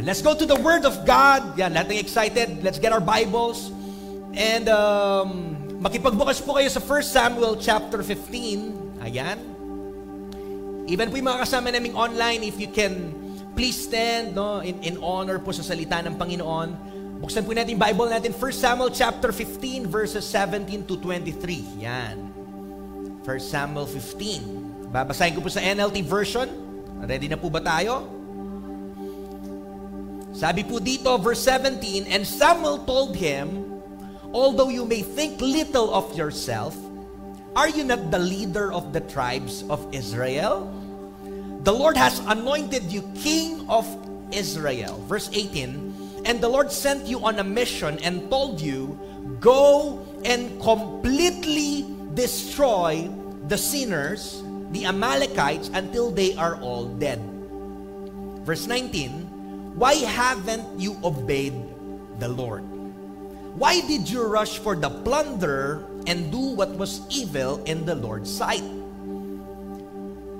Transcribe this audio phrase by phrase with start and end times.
[0.00, 1.60] And let's go to the Word of God.
[1.60, 2.64] Yan, lahat excited.
[2.64, 3.68] Let's get our Bibles.
[4.32, 5.28] And um,
[5.76, 9.04] makipagbukas po kayo sa 1 Samuel chapter 15.
[9.04, 9.36] Ayan.
[10.88, 13.12] Even po yung mga kasama naming online, if you can
[13.52, 16.68] please stand no, in, in honor po sa salita ng Panginoon.
[17.20, 18.32] Buksan po natin Bible natin.
[18.32, 21.84] 1 Samuel chapter 15 verses 17 to 23.
[21.84, 22.16] Yan.
[23.20, 24.88] 1 Samuel 15.
[24.88, 26.48] Babasahin ko po sa NLT version.
[27.04, 28.19] Ready na po ba tayo?
[30.32, 33.66] Sabi po dito, verse 17, And Samuel told him,
[34.30, 36.78] Although you may think little of yourself,
[37.58, 40.70] are you not the leader of the tribes of Israel?
[41.66, 43.84] The Lord has anointed you king of
[44.30, 45.02] Israel.
[45.10, 48.98] Verse 18, And the Lord sent you on a mission and told you,
[49.40, 53.10] Go and completely destroy
[53.48, 57.20] the sinners, the Amalekites, until they are all dead.
[58.46, 59.29] Verse 19,
[59.74, 61.54] Why haven't you obeyed
[62.18, 62.62] the Lord?
[63.54, 68.30] Why did you rush for the plunder and do what was evil in the Lord's
[68.30, 68.64] sight?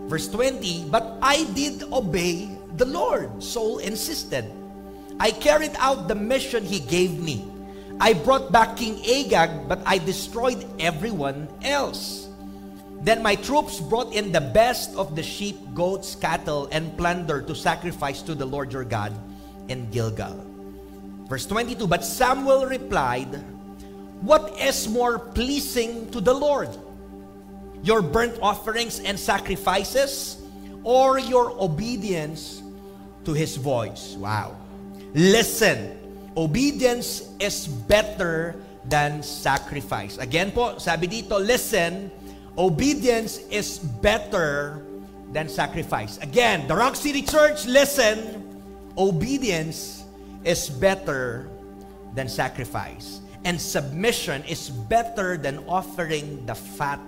[0.06, 4.46] Verse 20, But I did obey the Lord, Saul insisted.
[5.20, 7.44] I carried out the mission he gave me.
[8.00, 12.29] I brought back King Agag, but I destroyed everyone else.
[13.00, 17.54] Then my troops brought in the best of the sheep, goats, cattle, and plunder to
[17.54, 19.16] sacrifice to the Lord your God
[19.68, 20.36] in Gilgal.
[21.24, 23.32] Verse 22 But Samuel replied,
[24.20, 26.68] What is more pleasing to the Lord?
[27.82, 30.36] Your burnt offerings and sacrifices,
[30.84, 32.60] or your obedience
[33.24, 34.14] to his voice?
[34.20, 34.56] Wow.
[35.14, 35.96] Listen,
[36.36, 40.18] obedience is better than sacrifice.
[40.18, 42.10] Again po, sabi dito, listen,
[42.60, 44.84] obedience is better
[45.32, 46.18] than sacrifice.
[46.18, 48.44] Again, the Rock City Church, listen,
[48.98, 50.04] obedience
[50.44, 51.48] is better
[52.14, 53.20] than sacrifice.
[53.46, 57.00] And submission is better than offering the fat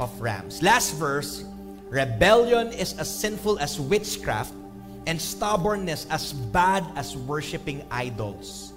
[0.00, 0.62] of rams.
[0.62, 1.44] Last verse,
[1.90, 4.54] rebellion is as sinful as witchcraft
[5.06, 8.72] and stubbornness as bad as worshiping idols.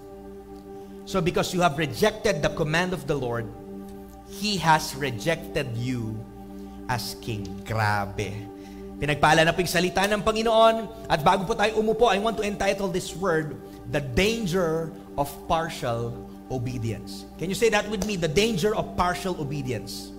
[1.06, 3.48] So because you have rejected the command of the Lord,
[4.28, 6.18] He has rejected you
[6.90, 7.46] as king.
[7.66, 8.34] Grabe.
[8.96, 11.08] Pinagpala na po yung salita ng Panginoon.
[11.12, 13.60] At bago po tayo umupo, I want to entitle this word,
[13.92, 16.16] The Danger of Partial
[16.50, 17.26] Obedience.
[17.38, 18.16] Can you say that with me?
[18.16, 20.14] The danger of partial obedience.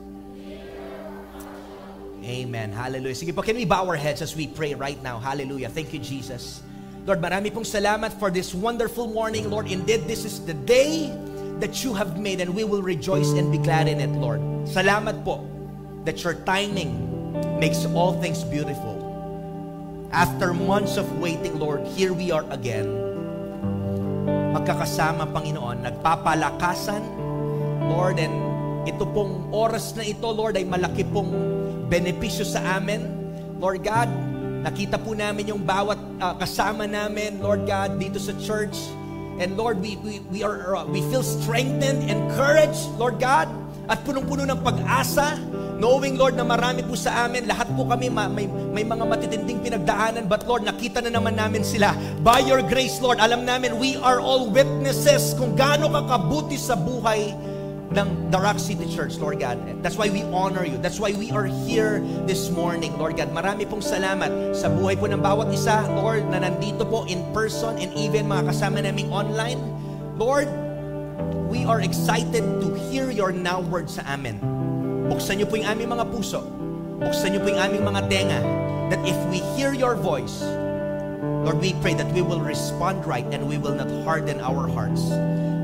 [2.26, 2.74] Amen.
[2.74, 3.14] Hallelujah.
[3.14, 5.22] Sige po, can we bow our heads as we pray right now?
[5.22, 5.70] Hallelujah.
[5.70, 6.66] Thank you, Jesus.
[7.06, 9.46] Lord, marami pong salamat for this wonderful morning.
[9.46, 11.14] Lord, indeed, this is the day
[11.60, 14.40] that you have made and we will rejoice and be glad in it, Lord.
[14.68, 15.40] Salamat po
[16.04, 16.92] that your timing
[17.56, 18.96] makes all things beautiful.
[20.12, 22.86] After months of waiting, Lord, here we are again.
[24.56, 27.02] Magkakasama, Panginoon, nagpapalakasan,
[27.90, 28.32] Lord, and
[28.86, 31.28] ito pong oras na ito, Lord, ay malaki pong
[31.90, 33.02] benepisyo sa amin.
[33.58, 34.08] Lord God,
[34.62, 38.78] nakita po namin yung bawat uh, kasama namin, Lord God, dito sa church.
[39.36, 43.52] And Lord, we, we, we, are, uh, we feel strengthened, encouraged, Lord God,
[43.86, 45.38] at punong-puno ng pag-asa,
[45.78, 49.60] knowing, Lord, na marami po sa amin, lahat po kami ma- may, may mga matitinding
[49.62, 51.94] pinagdaanan, but Lord, nakita na naman namin sila.
[52.24, 56.74] By your grace, Lord, alam namin, we are all witnesses kung gaano ka kabuti sa
[56.74, 57.30] buhay
[57.94, 59.58] ng The Rock City Church, Lord God.
[59.82, 60.78] That's why we honor you.
[60.78, 63.30] That's why we are here this morning, Lord God.
[63.30, 67.78] Marami pong salamat sa buhay po ng bawat isa, Lord, na nandito po in person
[67.78, 69.60] and even mga kasama naming online.
[70.18, 70.50] Lord,
[71.46, 74.42] we are excited to hear your now word sa amin.
[75.06, 76.42] Buksan niyo po yung aming mga puso.
[76.98, 78.40] Buksan niyo po yung aming mga tenga.
[78.90, 80.42] That if we hear your voice,
[81.46, 85.06] Lord, we pray that we will respond right and we will not harden our hearts.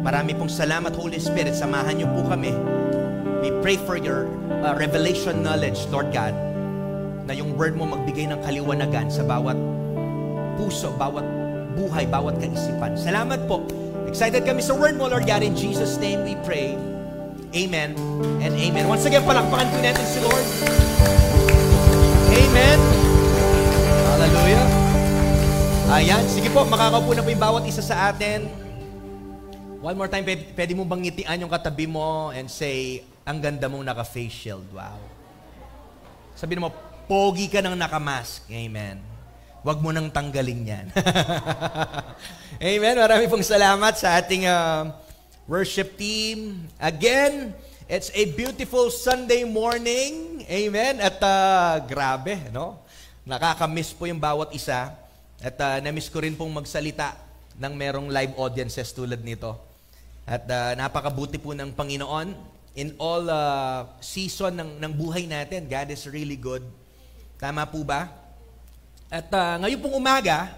[0.03, 1.55] Marami pong salamat, Holy Spirit.
[1.55, 2.51] Samahan niyo po kami.
[3.39, 4.27] We pray for your
[4.67, 6.35] uh, revelation knowledge, Lord God,
[7.27, 9.55] na yung word mo magbigay ng kaliwanagan sa bawat
[10.59, 11.23] puso, bawat
[11.79, 12.99] buhay, bawat kaisipan.
[12.99, 13.63] Salamat po.
[14.11, 15.47] Excited kami sa word mo, Lord God.
[15.47, 16.75] In Jesus' name we pray.
[17.55, 17.95] Amen
[18.43, 18.85] and amen.
[18.91, 20.47] Once again, palakpakan po natin si Lord.
[22.33, 22.79] Amen.
[24.11, 24.67] Hallelujah.
[25.95, 26.25] Ayan.
[26.27, 28.62] Sige po, makakaupo na po yung bawat isa sa atin.
[29.83, 33.83] One more time, pwede, mo bang ngitian yung katabi mo and say, ang ganda mong
[33.83, 34.71] naka-face shield.
[34.71, 34.95] Wow.
[36.39, 36.71] Sabi mo,
[37.11, 38.47] pogi ka nang naka-mask.
[38.47, 39.03] Amen.
[39.67, 40.87] Huwag mo nang tanggalin yan.
[42.63, 42.95] Amen.
[42.95, 44.95] Marami pong salamat sa ating uh,
[45.51, 46.63] worship team.
[46.79, 47.51] Again,
[47.91, 50.47] it's a beautiful Sunday morning.
[50.47, 51.03] Amen.
[51.03, 52.79] At uh, grabe, no?
[53.27, 54.95] Nakakamiss po yung bawat isa.
[55.43, 57.19] At uh, namiss ko rin pong magsalita
[57.59, 59.72] ng merong live audiences tulad nito.
[60.23, 62.35] At uh, napakabuti po ng Panginoon
[62.79, 65.67] in all uh, season ng, ng buhay natin.
[65.67, 66.63] God is really good.
[67.37, 68.09] Tama po ba?
[69.13, 70.55] At uh, ngayon pong umaga,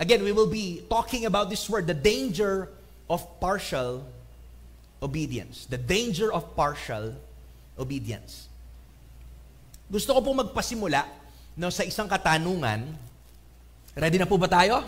[0.00, 2.72] again, we will be talking about this word, the danger
[3.06, 4.02] of partial
[4.98, 5.68] obedience.
[5.70, 7.14] The danger of partial
[7.78, 8.50] obedience.
[9.86, 11.04] Gusto ko po magpasimula
[11.60, 12.88] no, sa isang katanungan.
[13.92, 14.80] Ready na po ba tayo?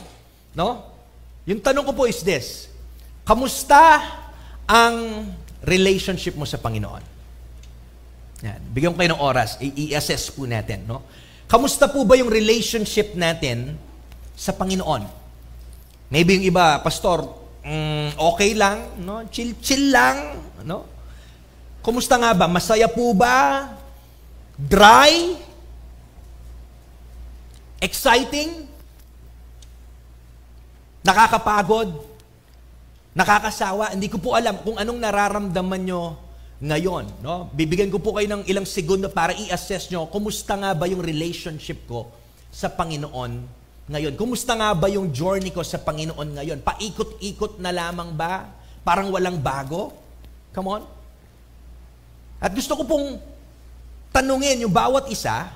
[0.57, 0.89] No?
[1.45, 2.74] Yung tanong ko po is this.
[3.25, 4.05] Kamusta
[4.69, 5.25] ang
[5.65, 7.01] relationship mo sa Panginoon?
[8.45, 8.61] Yan.
[8.77, 9.57] Bigyan ko kayo ng oras.
[9.65, 10.85] I-assess po natin.
[10.85, 11.01] No?
[11.49, 13.81] Kamusta po ba yung relationship natin
[14.37, 15.09] sa Panginoon?
[16.13, 17.25] Maybe yung iba, Pastor,
[17.65, 19.25] mm, okay lang, no?
[19.33, 20.37] chill-chill lang.
[20.61, 20.85] No?
[21.81, 22.45] Kumusta nga ba?
[22.45, 23.73] Masaya po ba?
[24.61, 25.41] Dry?
[27.81, 28.69] Exciting?
[31.05, 32.14] Nakakapagod?
[33.15, 33.95] Nakakasawa?
[33.95, 36.19] Hindi ko po alam kung anong nararamdaman nyo
[36.59, 37.23] ngayon.
[37.23, 37.47] No?
[37.55, 41.87] Bibigyan ko po kayo ng ilang segundo para i-assess nyo kumusta nga ba yung relationship
[41.87, 42.11] ko
[42.51, 44.19] sa Panginoon ngayon.
[44.19, 46.59] Kumusta nga ba yung journey ko sa Panginoon ngayon?
[46.67, 48.51] Paikot-ikot na lamang ba?
[48.83, 49.95] Parang walang bago?
[50.51, 50.83] Come on.
[52.43, 53.23] At gusto ko pong
[54.11, 55.55] tanungin yung bawat isa,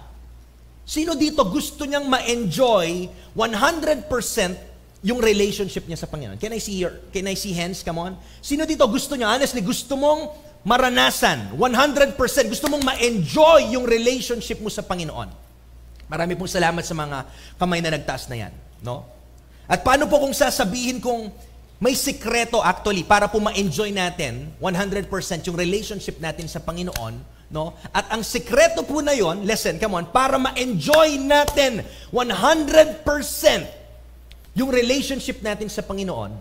[0.86, 4.67] sino dito gusto niyang ma-enjoy 100%
[5.02, 6.38] yung relationship niya sa Panginoon.
[6.42, 7.86] Can I see your, can I see hands?
[7.86, 8.18] Come on.
[8.42, 10.34] Sino dito gusto niya, honestly, gusto mong
[10.66, 12.18] maranasan, 100%,
[12.50, 15.30] gusto mong ma-enjoy yung relationship mo sa Panginoon.
[16.10, 17.18] Marami pong salamat sa mga
[17.60, 18.52] kamay na nagtaas na yan.
[18.82, 19.06] No?
[19.70, 21.30] At paano po kung sasabihin kong
[21.78, 25.06] may sikreto actually para po ma-enjoy natin 100%
[25.46, 27.14] yung relationship natin sa Panginoon,
[27.54, 27.78] no?
[27.94, 33.78] At ang sikreto po na yon, listen, come on, para ma-enjoy natin 100%
[34.58, 36.34] yung relationship natin sa Panginoon,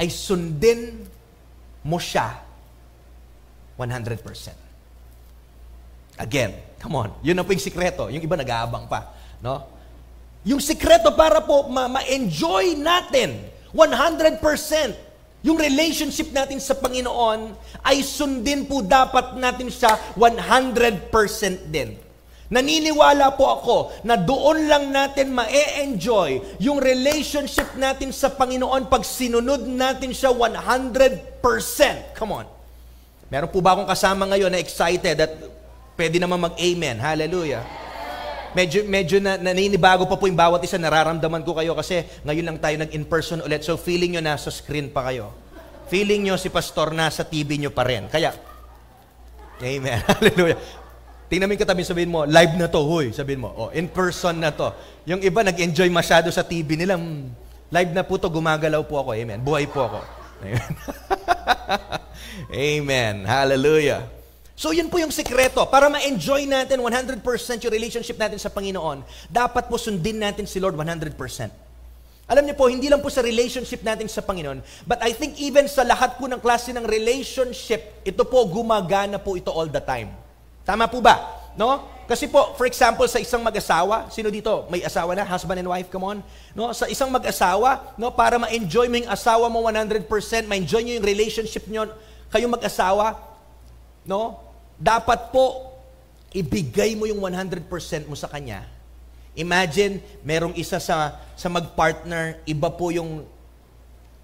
[0.00, 1.02] ay sundin
[1.82, 2.40] mo siya
[3.74, 4.16] 100%.
[6.20, 8.08] Again, come on, yun na po yung sikreto.
[8.08, 9.12] Yung iba nag-aabang pa.
[9.42, 9.66] No?
[10.46, 13.44] Yung sikreto para po ma- ma-enjoy natin
[13.74, 14.40] 100%
[15.40, 21.08] yung relationship natin sa Panginoon ay sundin po dapat natin siya 100%
[21.72, 21.96] din.
[22.50, 29.70] Naniniwala po ako na doon lang natin ma-enjoy yung relationship natin sa Panginoon pag sinunod
[29.70, 31.38] natin siya 100%.
[32.18, 32.46] Come on.
[33.30, 35.30] Meron po ba akong kasama ngayon na excited at
[35.94, 36.98] pwede naman mag-amen?
[36.98, 37.62] Hallelujah.
[38.50, 40.74] Medyo, medyo na, naninibago pa po yung bawat isa.
[40.74, 43.62] Nararamdaman ko kayo kasi ngayon lang tayo nag-in-person ulit.
[43.62, 45.30] So feeling nyo nasa screen pa kayo.
[45.86, 48.10] Feeling nyo si Pastor nasa TV nyo pa rin.
[48.10, 48.34] Kaya,
[49.60, 50.00] Amen.
[50.10, 50.79] Hallelujah.
[51.30, 53.14] Tingnan mo yung katabi, sabihin mo, live na to, huy.
[53.14, 54.74] Sabihin mo, oh, in person na to.
[55.06, 57.22] Yung iba nag-enjoy masyado sa TV nila, mm,
[57.70, 59.14] live na po to, gumagalaw po ako.
[59.14, 59.38] Amen.
[59.38, 60.02] Buhay po ako.
[60.42, 60.72] Amen.
[62.74, 63.14] Amen.
[63.30, 64.10] Hallelujah.
[64.58, 65.62] So yun po yung sikreto.
[65.70, 67.22] Para ma-enjoy natin 100%
[67.62, 71.14] yung relationship natin sa Panginoon, dapat po sundin natin si Lord 100%.
[72.26, 75.70] Alam niyo po, hindi lang po sa relationship natin sa Panginoon, but I think even
[75.70, 80.19] sa lahat po ng klase ng relationship, ito po gumagana po ito all the time.
[80.70, 81.18] Tama po ba?
[81.58, 81.82] No?
[82.06, 84.70] Kasi po, for example, sa isang mag-asawa, sino dito?
[84.70, 85.26] May asawa na?
[85.26, 86.18] Husband and wife, come on.
[86.54, 86.70] No?
[86.70, 90.06] Sa isang mag-asawa, no, para ma-enjoy mo yung asawa mo 100%,
[90.46, 91.90] ma-enjoy nyo yung relationship nyo,
[92.30, 93.18] kayong mag-asawa,
[94.06, 94.38] no?
[94.78, 95.74] Dapat po,
[96.30, 97.66] ibigay mo yung 100%
[98.06, 98.62] mo sa kanya.
[99.34, 103.26] Imagine, merong isa sa, sa mag-partner, iba po yung,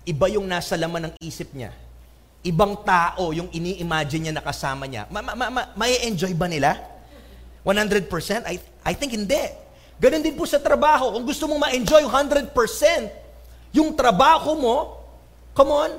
[0.06, 1.75] iba yung nasa laman ng isip niya
[2.46, 6.78] ibang tao yung ini-imagine niya na kasama niya, ma- ma- ma- may enjoy ba nila?
[7.66, 8.46] 100%?
[8.46, 9.42] I, I think hindi.
[9.98, 11.10] Ganon din po sa trabaho.
[11.18, 12.54] Kung gusto mong ma-enjoy 100%,
[13.74, 14.76] yung trabaho mo,
[15.50, 15.92] come on,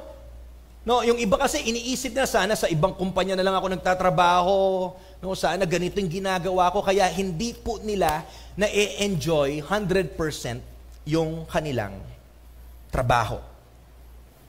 [0.87, 4.55] No, yung iba kasi iniisip na sana sa ibang kumpanya na lang ako nagtatrabaho.
[5.19, 8.23] No, sana ganito yung ginagawa ko kaya hindi po nila
[8.55, 8.71] na
[9.03, 10.15] enjoy 100%
[11.03, 11.99] yung kanilang
[12.87, 13.35] trabaho.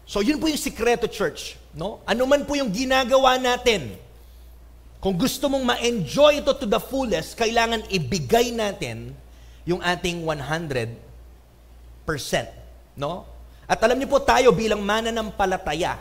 [0.09, 1.61] So yun po yung sikreto church.
[1.77, 2.01] No?
[2.09, 3.93] Ano man po yung ginagawa natin,
[5.05, 9.13] kung gusto mong ma-enjoy ito to the fullest, kailangan ibigay natin
[9.69, 10.97] yung ating 100%.
[12.97, 13.29] No?
[13.69, 16.01] At alam niyo po tayo bilang mananampalataya,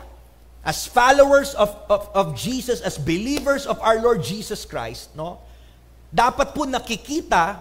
[0.64, 5.36] as followers of, of, of Jesus, as believers of our Lord Jesus Christ, no?
[6.08, 7.60] dapat po nakikita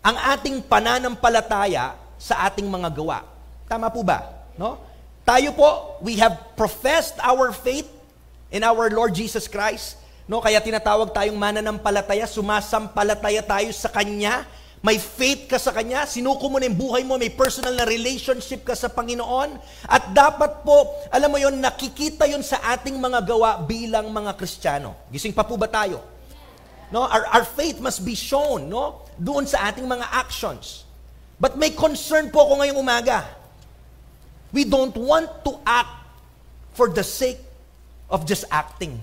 [0.00, 3.28] ang ating pananampalataya sa ating mga gawa.
[3.68, 4.48] Tama po ba?
[4.56, 4.93] No?
[5.24, 7.88] Tayo po, we have professed our faith
[8.52, 9.96] in our Lord Jesus Christ.
[10.28, 14.44] No, kaya tinatawag tayong mananampalataya, sumasampalataya tayo sa Kanya
[14.84, 18.68] may faith ka sa Kanya, sinuko mo na yung buhay mo, may personal na relationship
[18.68, 19.56] ka sa Panginoon,
[19.88, 24.92] at dapat po, alam mo yon nakikita yon sa ating mga gawa bilang mga Kristiyano.
[25.08, 26.04] Gising pa po ba tayo?
[26.92, 27.08] No?
[27.08, 29.08] Our, our faith must be shown no?
[29.16, 30.84] doon sa ating mga actions.
[31.40, 33.24] But may concern po ako ngayong umaga.
[34.54, 36.06] We don't want to act
[36.78, 37.42] for the sake
[38.06, 39.02] of just acting.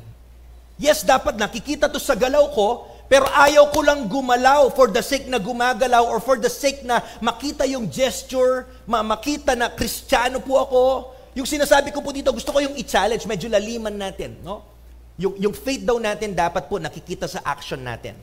[0.79, 5.27] Yes, dapat nakikita to sa galaw ko, pero ayaw ko lang gumalaw for the sake
[5.27, 10.63] na gumagalaw or for the sake na makita yung gesture, ma makita na kristyano po
[10.63, 10.81] ako.
[11.35, 14.39] Yung sinasabi ko po dito, gusto ko yung i-challenge, medyo laliman natin.
[14.47, 14.63] No?
[15.19, 18.15] Yung, yung faith daw natin dapat po nakikita sa action natin.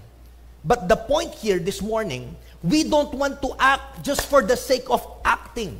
[0.64, 2.32] But the point here this morning,
[2.64, 5.76] we don't want to act just for the sake of acting.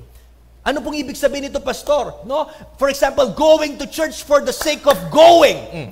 [0.69, 2.13] Ano pong ibig sabihin nito, pastor?
[2.29, 2.45] No?
[2.77, 5.57] For example, going to church for the sake of going.
[5.73, 5.91] Mm.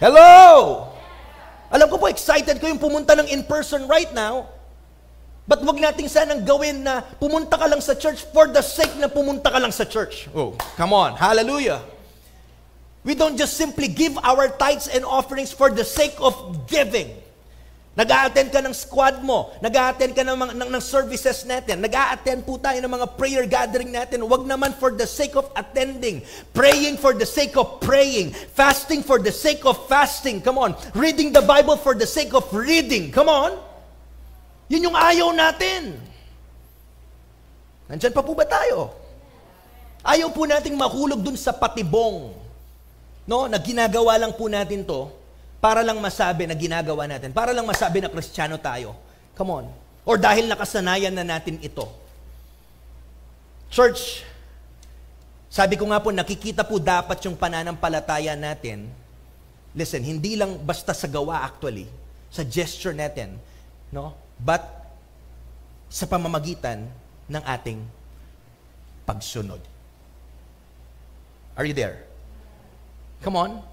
[0.00, 0.88] Hello!
[1.68, 4.48] Alam ko po, excited ko yung pumunta ng in-person right now.
[5.44, 9.12] But wag nating sanang gawin na pumunta ka lang sa church for the sake na
[9.12, 10.32] pumunta ka lang sa church.
[10.32, 11.12] Oh, come on.
[11.20, 11.84] Hallelujah.
[13.04, 17.20] We don't just simply give our tithes and offerings for the sake of giving.
[17.92, 22.56] Nag-a-attend ka ng squad mo, nag-a-attend ka ng, mga, ng, ng services natin, nag-a-attend po
[22.56, 26.24] tayo ng mga prayer gathering natin, wag naman for the sake of attending,
[26.56, 31.36] praying for the sake of praying, fasting for the sake of fasting, come on, reading
[31.36, 33.60] the Bible for the sake of reading, come on.
[34.72, 36.00] Yun yung ayaw natin.
[37.92, 38.88] Nandyan pa po ba tayo?
[40.00, 42.32] Ayaw po nating mahulog dun sa patibong,
[43.28, 45.12] no, na ginagawa lang po natin to,
[45.62, 48.98] para lang masabi na ginagawa natin, para lang masabi na kristyano tayo.
[49.38, 49.66] Come on.
[50.02, 51.86] Or dahil nakasanayan na natin ito.
[53.70, 54.26] Church,
[55.46, 58.90] sabi ko nga po, nakikita po dapat yung pananampalataya natin.
[59.70, 61.86] Listen, hindi lang basta sa gawa actually,
[62.26, 63.38] sa gesture natin,
[63.94, 64.18] no?
[64.42, 64.66] But
[65.86, 66.90] sa pamamagitan
[67.30, 67.78] ng ating
[69.06, 69.62] pagsunod.
[71.54, 72.02] Are you there?
[73.22, 73.71] Come on.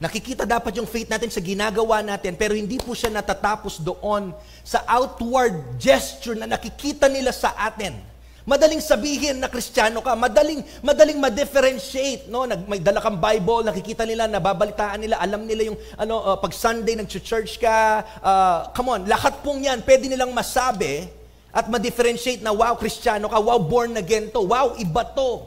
[0.00, 4.32] Nakikita dapat yung faith natin sa ginagawa natin, pero hindi po siya natatapos doon
[4.64, 8.00] sa outward gesture na nakikita nila sa atin.
[8.48, 12.48] Madaling sabihin na kristyano ka, madaling madaling ma-differentiate, no?
[12.48, 16.56] Nag may dala kang Bible, nakikita nila, nababalitaan nila, alam nila yung ano uh, pag
[16.56, 21.12] Sunday nag-church ka, uh, come on, lahat pong 'yan pwede nilang masabi
[21.52, 25.44] at ma-differentiate na wow, kristyano ka, wow, born again to, wow, iba to.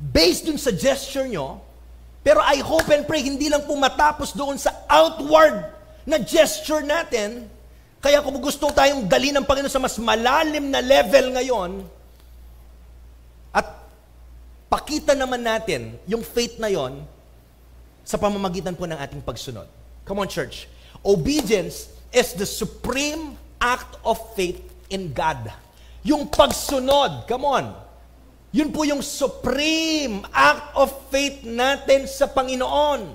[0.00, 1.67] Based dun sa gesture nyo,
[2.28, 5.64] pero I hope and pray, hindi lang po matapos doon sa outward
[6.04, 7.48] na gesture natin.
[8.04, 11.88] Kaya kung gusto tayong dali ng Panginoon sa mas malalim na level ngayon,
[13.48, 13.64] at
[14.68, 17.00] pakita naman natin yung faith na yon
[18.04, 19.64] sa pamamagitan po ng ating pagsunod.
[20.04, 20.68] Come on, church.
[21.00, 24.60] Obedience is the supreme act of faith
[24.92, 25.48] in God.
[26.04, 27.72] Yung pagsunod, come on,
[28.48, 33.12] yun po yung supreme act of faith natin sa Panginoon.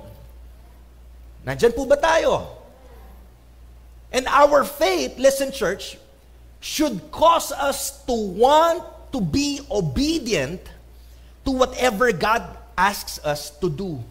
[1.42, 2.48] Nandyan po ba tayo?
[4.14, 5.98] And our faith, listen church,
[6.62, 10.62] should cause us to want to be obedient
[11.44, 12.46] to whatever God
[12.78, 14.02] asks us to do.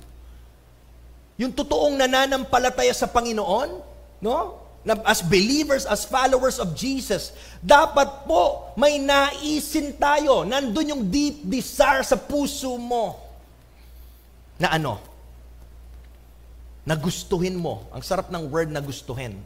[1.39, 3.83] Yung totoong nananampalataya sa Panginoon,
[4.23, 4.62] no?
[5.07, 7.31] As believers, as followers of Jesus,
[7.63, 10.43] dapat po may naisin tayo.
[10.43, 13.19] Nandun yung deep desire sa puso mo.
[14.59, 14.99] Na ano?
[16.83, 17.87] Nagustuhin mo.
[17.95, 19.39] Ang sarap ng word na gustuhin.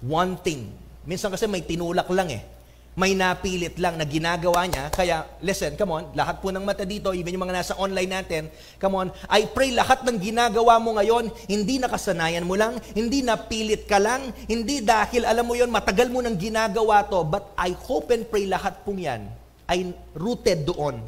[0.00, 0.72] Wanting.
[1.04, 2.59] Minsan kasi may tinulak lang eh
[3.00, 4.92] may napilit lang na ginagawa niya.
[4.92, 8.52] Kaya, listen, come on, lahat po ng mata dito, even yung mga nasa online natin,
[8.76, 13.88] come on, I pray lahat ng ginagawa mo ngayon, hindi nakasanayan mo lang, hindi napilit
[13.88, 18.12] ka lang, hindi dahil, alam mo yon matagal mo nang ginagawa to, but I hope
[18.12, 19.32] and pray lahat pong yan
[19.64, 21.00] ay rooted doon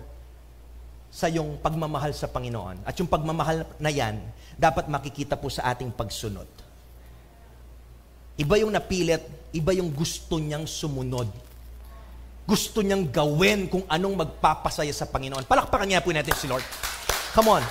[1.13, 2.89] sa yung pagmamahal sa Panginoon.
[2.89, 4.17] At yung pagmamahal na yan,
[4.57, 6.49] dapat makikita po sa ating pagsunod.
[8.41, 9.21] Iba yung napilit,
[9.53, 11.51] iba yung gusto niyang sumunod
[12.43, 15.47] gusto niyang gawin kung anong magpapasaya sa Panginoon.
[15.47, 16.65] Palakpakan niya po natin si Lord.
[17.33, 17.65] Come on.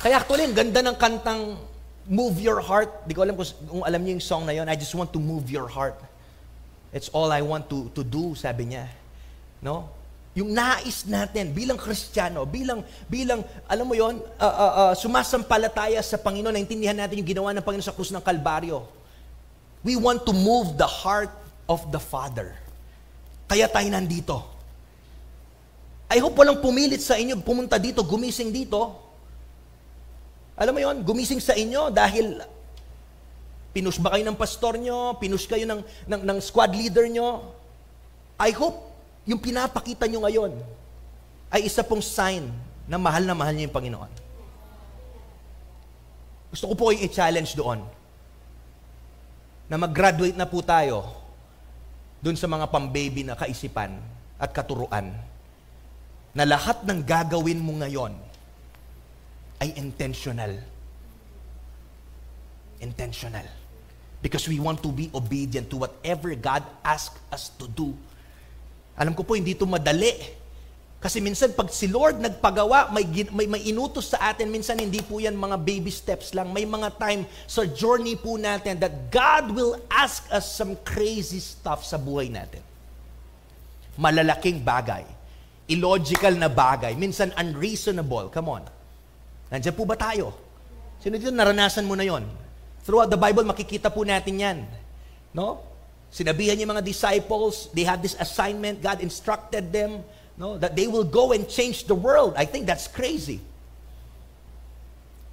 [0.00, 1.60] Kaya actually, ang ganda ng kantang
[2.08, 3.04] Move Your Heart.
[3.04, 4.66] Di ko alam kung, alam niyo yung song na yon.
[4.66, 5.94] I just want to move your heart.
[6.90, 8.90] It's all I want to, to do, sabi niya.
[9.62, 9.92] No?
[10.34, 16.18] Yung nais natin bilang Kristiyano, bilang, bilang alam mo yon, uh, uh, uh, sumasampalataya sa
[16.18, 18.86] Panginoon, naintindihan natin yung ginawa ng Panginoon sa krus ng Kalbaryo.
[19.84, 21.30] We want to move the heart
[21.70, 22.58] of the Father.
[23.46, 24.42] Kaya tayo nandito.
[26.10, 28.98] I hope walang pumilit sa inyo, pumunta dito, gumising dito.
[30.58, 32.42] Alam mo yon, gumising sa inyo dahil
[33.70, 35.14] Pinush ba kayo ng pastor nyo?
[35.22, 37.54] Pinush kayo ng, ng, ng squad leader nyo?
[38.34, 38.82] I hope
[39.22, 40.52] yung pinapakita nyo ngayon
[41.54, 42.50] ay isa pong sign
[42.90, 44.12] na mahal na mahal niyo yung Panginoon.
[46.50, 47.78] Gusto ko po kayong i-challenge doon
[49.70, 51.19] na mag-graduate na po tayo
[52.20, 53.96] doon sa mga pambaby na kaisipan
[54.36, 55.12] at katuruan
[56.36, 58.14] na lahat ng gagawin mo ngayon
[59.60, 60.56] ay intentional.
[62.80, 63.44] Intentional.
[64.24, 67.92] Because we want to be obedient to whatever God asks us to do.
[68.96, 70.39] Alam ko po, hindi ito madali.
[71.00, 75.16] Kasi minsan pag si Lord nagpagawa, may, may, may inutos sa atin, minsan hindi po
[75.16, 76.52] yan mga baby steps lang.
[76.52, 81.88] May mga time sa journey po natin that God will ask us some crazy stuff
[81.88, 82.60] sa buhay natin.
[83.96, 85.08] Malalaking bagay.
[85.72, 86.92] Illogical na bagay.
[87.00, 88.28] Minsan unreasonable.
[88.28, 88.64] Come on.
[89.48, 90.36] Nandiyan po ba tayo?
[91.00, 92.28] Sino dito naranasan mo na yon?
[92.84, 94.58] Throughout the Bible, makikita po natin yan.
[95.32, 95.64] No?
[96.12, 100.04] Sinabihan niya mga disciples, they had this assignment, God instructed them,
[100.40, 102.32] No, that they will go and change the world.
[102.32, 103.44] I think that's crazy.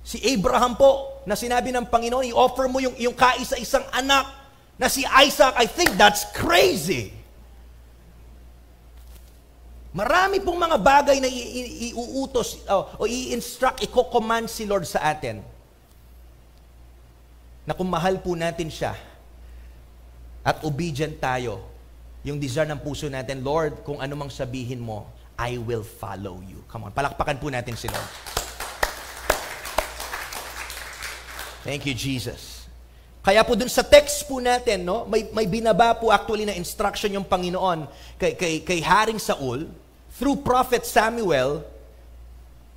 [0.04, 4.28] Si Abraham po, na sinabi ng Panginoon, i-offer mo yung, yung kaisa-isang anak
[4.76, 5.56] na si Isaac.
[5.56, 7.16] I think that's crazy.
[9.96, 15.40] Marami pong mga bagay na iuutos o, o i-instruct, i-command si Lord sa atin.
[17.64, 18.92] Na kung mahal po natin siya
[20.44, 21.64] at obedient tayo,
[22.27, 25.07] yung desire ng puso natin, Lord, kung ano mang sabihin mo,
[25.39, 26.60] I will follow you.
[26.67, 28.12] Come on, palakpakan po natin si Lord.
[31.63, 32.67] Thank you, Jesus.
[33.24, 37.12] Kaya po dun sa text po natin, no, may, may binaba po actually na instruction
[37.15, 37.88] yung Panginoon
[38.19, 39.67] kay, kay, kay Haring Saul
[40.15, 41.63] through Prophet Samuel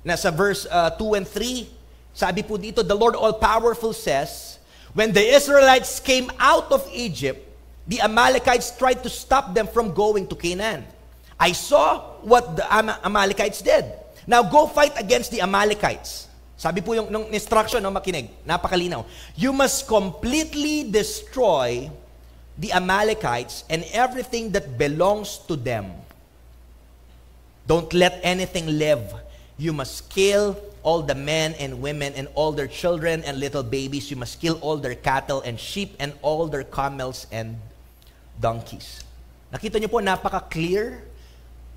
[0.03, 1.67] na sa verse uh, 2 and 3.
[2.11, 4.59] Sabi po dito, the Lord All-Powerful says,
[4.91, 7.50] When the Israelites came out of Egypt,
[7.87, 10.85] the Amalekites tried to stop them from going to Canaan.
[11.39, 13.85] I saw what the Am- Amalekites did.
[14.27, 16.29] Now go fight against the Amalekites.
[16.61, 19.01] Sabi po yung nung instruction, no, makinig, napakalinaw.
[19.33, 21.89] You must completely destroy
[22.53, 25.89] the Amalekites and everything that belongs to them.
[27.65, 29.01] Don't let anything live.
[29.57, 34.09] You must kill all the men and women and all their children and little babies.
[34.09, 37.57] You must kill all their cattle and sheep and all their camels and
[38.41, 39.05] donkeys.
[39.53, 41.05] Nakita niyo po, napaka-clear.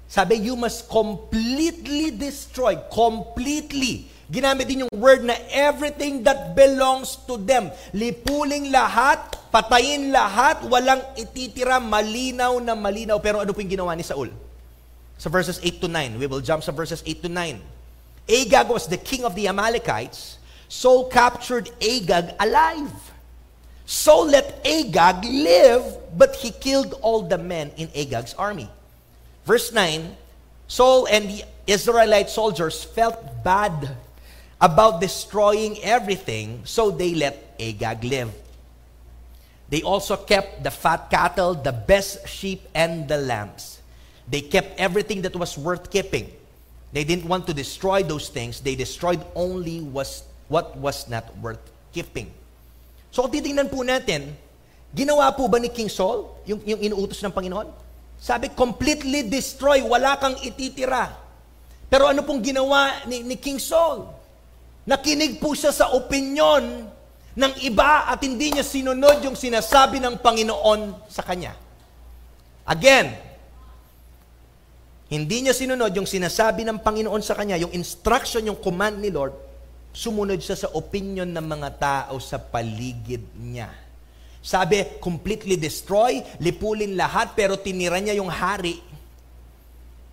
[0.09, 4.09] Sabi, you must completely destroy, completely.
[4.33, 7.69] Ginamit din yung word na everything that belongs to them.
[7.93, 9.21] Lipuling lahat,
[9.53, 13.21] patayin lahat, walang ititira, malinaw na malinaw.
[13.21, 14.33] Pero ano po yung ginawa ni Saul?
[15.21, 16.17] Sa verses 8 to 9.
[16.17, 17.61] We will jump sa verses 8 to 9.
[18.25, 20.41] Agag was the king of the Amalekites.
[20.73, 23.14] Saul captured Agag alive.
[23.87, 25.85] So let Agag live,
[26.17, 28.69] but he killed all the men in Agag's army.
[29.45, 30.17] Verse 9
[30.67, 33.97] Saul and the Israelite soldiers felt bad
[34.61, 38.33] about destroying everything, so they let Agag live.
[39.69, 43.81] They also kept the fat cattle, the best sheep, and the lambs.
[44.29, 46.33] They kept everything that was worth keeping.
[46.93, 48.61] They didn't want to destroy those things.
[48.61, 51.61] They destroyed only was, what was not worth
[51.93, 52.33] keeping.
[53.15, 54.35] So kung titingnan po natin,
[54.91, 57.71] ginawa po ba ni King Saul yung, yung inuutos ng Panginoon?
[58.19, 61.15] Sabi, completely destroy, wala kang ititira.
[61.87, 64.11] Pero ano pong ginawa ni, ni King Saul?
[64.83, 66.91] Nakinig po siya sa opinion
[67.39, 71.55] ng iba at hindi niya sinunod yung sinasabi ng Panginoon sa kanya.
[72.67, 73.15] Again,
[75.07, 79.39] hindi niya sinunod yung sinasabi ng Panginoon sa kanya, yung instruction, yung command ni Lord,
[79.95, 83.71] sumunod siya sa opinion ng mga tao sa paligid niya.
[84.45, 88.83] Sabi, completely destroy, lipulin lahat, pero tinira niya yung hari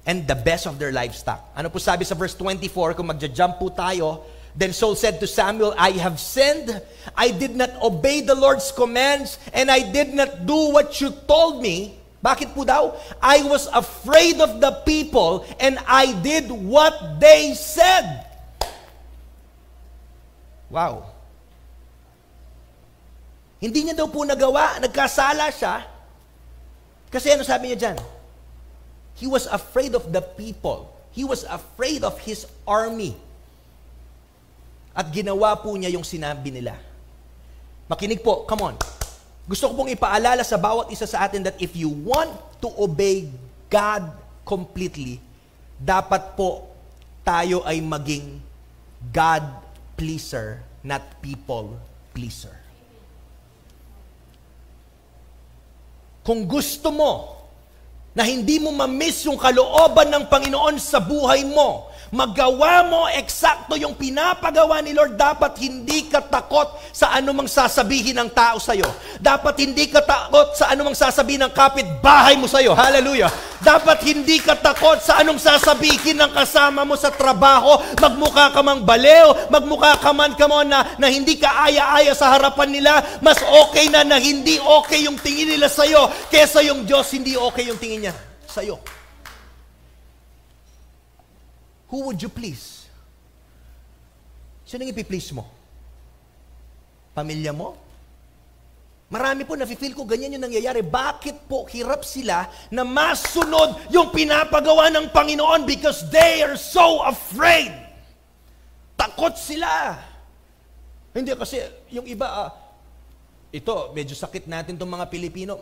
[0.05, 1.51] and the best of their livestock.
[1.57, 5.71] Ano po sabi sa verse 24, kung magja-jump po tayo, Then Saul said to Samuel,
[5.79, 6.75] I have sinned.
[7.15, 11.63] I did not obey the Lord's commands, and I did not do what you told
[11.63, 11.95] me.
[12.19, 12.91] Bakit po daw?
[13.23, 18.30] I was afraid of the people, and I did what they said.
[20.71, 21.11] Wow.
[23.61, 25.85] Hindi niya daw po nagawa, nagkasala siya.
[27.11, 27.97] Kasi ano sabi niya dyan?
[29.19, 30.89] He was afraid of the people.
[31.11, 33.13] He was afraid of his army.
[34.95, 36.79] At ginawa po niya yung sinabi nila.
[37.91, 38.75] Makinig po, come on.
[39.45, 42.31] Gusto ko pong ipaalala sa bawat isa sa atin that if you want
[42.63, 43.27] to obey
[43.67, 44.07] God
[44.47, 45.19] completely,
[45.75, 46.71] dapat po
[47.21, 48.39] tayo ay maging
[49.11, 49.43] God
[50.01, 51.77] pleaser, not people
[52.09, 52.57] pleaser.
[56.25, 57.37] Kung gusto mo
[58.17, 63.95] na hindi mo ma-miss yung kalooban ng Panginoon sa buhay mo, magawa mo eksakto yung
[63.95, 68.89] pinapagawa ni Lord, dapat hindi ka takot sa anumang sasabihin ng tao sa iyo.
[69.21, 72.75] Dapat hindi ka takot sa anumang sasabihin ng kapitbahay mo sa iyo.
[72.75, 73.31] Hallelujah.
[73.61, 77.77] Dapat hindi ka takot sa anong sasabihin ng kasama mo sa trabaho.
[78.01, 82.73] Magmukha ka mang balew, magmukha ka man ka na, na hindi ka aya-aya sa harapan
[82.73, 82.93] nila.
[83.21, 87.37] Mas okay na na hindi okay yung tingin nila sa iyo kesa yung Diyos hindi
[87.37, 88.13] okay yung tingin niya
[88.49, 88.81] sa iyo.
[91.91, 92.87] Who would you please?
[94.63, 95.43] Sino ipiplease mo?
[97.11, 97.75] Pamilya mo?
[99.11, 100.79] Marami po, nafe-feel ko ganyan yung nangyayari.
[100.79, 107.75] Bakit po hirap sila na masunod yung pinapagawa ng Panginoon because they are so afraid.
[108.95, 109.99] Takot sila.
[111.11, 111.59] Hindi kasi
[111.91, 112.49] yung iba, uh,
[113.51, 115.59] ito, medyo sakit natin itong mga Pilipino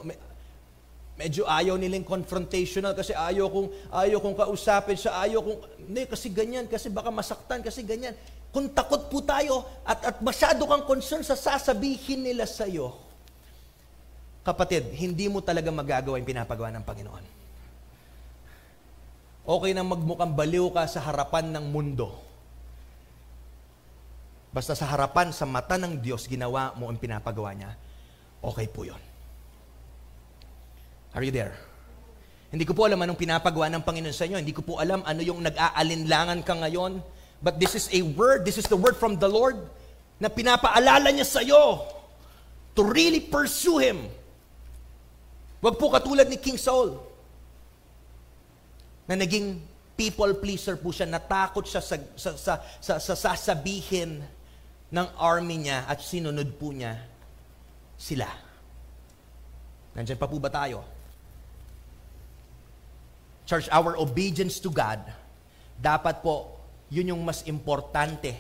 [1.20, 6.30] medyo ayaw nilang confrontational kasi ayaw kong ayaw kong kausapin sa ayaw kong hindi kasi
[6.30, 8.14] ganyan kasi baka masaktan kasi ganyan.
[8.54, 12.94] Kung takot po tayo at at masyado kang concern sa sasabihin nila sa iyo
[14.46, 17.26] kapatid hindi mo talaga magagawa yung pinapagawa ng Panginoon.
[19.50, 22.14] Okay na magmukhang baliw ka sa harapan ng mundo.
[24.54, 27.74] Basta sa harapan sa mata ng Diyos ginawa mo ang pinapagawa niya.
[28.46, 29.02] Okay po yon
[31.18, 31.69] Are you there?
[32.50, 34.42] Hindi ko po alam anong pinapagawa ng Panginoon sa inyo.
[34.42, 36.98] Hindi ko po alam ano yung nag-aalinlangan ka ngayon.
[37.40, 39.62] But this is a word, this is the word from the Lord
[40.20, 41.86] na pinapaalala niya sa iyo
[42.74, 44.10] to really pursue Him.
[45.62, 47.00] Huwag po katulad ni King Saul
[49.06, 49.62] na naging
[50.00, 54.24] people pleaser po siya, natakot siya sa, sa, sa, sa, sa sasabihin
[54.90, 56.98] ng army niya at sinunod po niya
[58.00, 58.28] sila.
[59.94, 60.99] Nandiyan pa po ba tayo?
[63.50, 65.02] Church, our obedience to God,
[65.82, 66.54] dapat po,
[66.94, 68.38] yun yung mas importante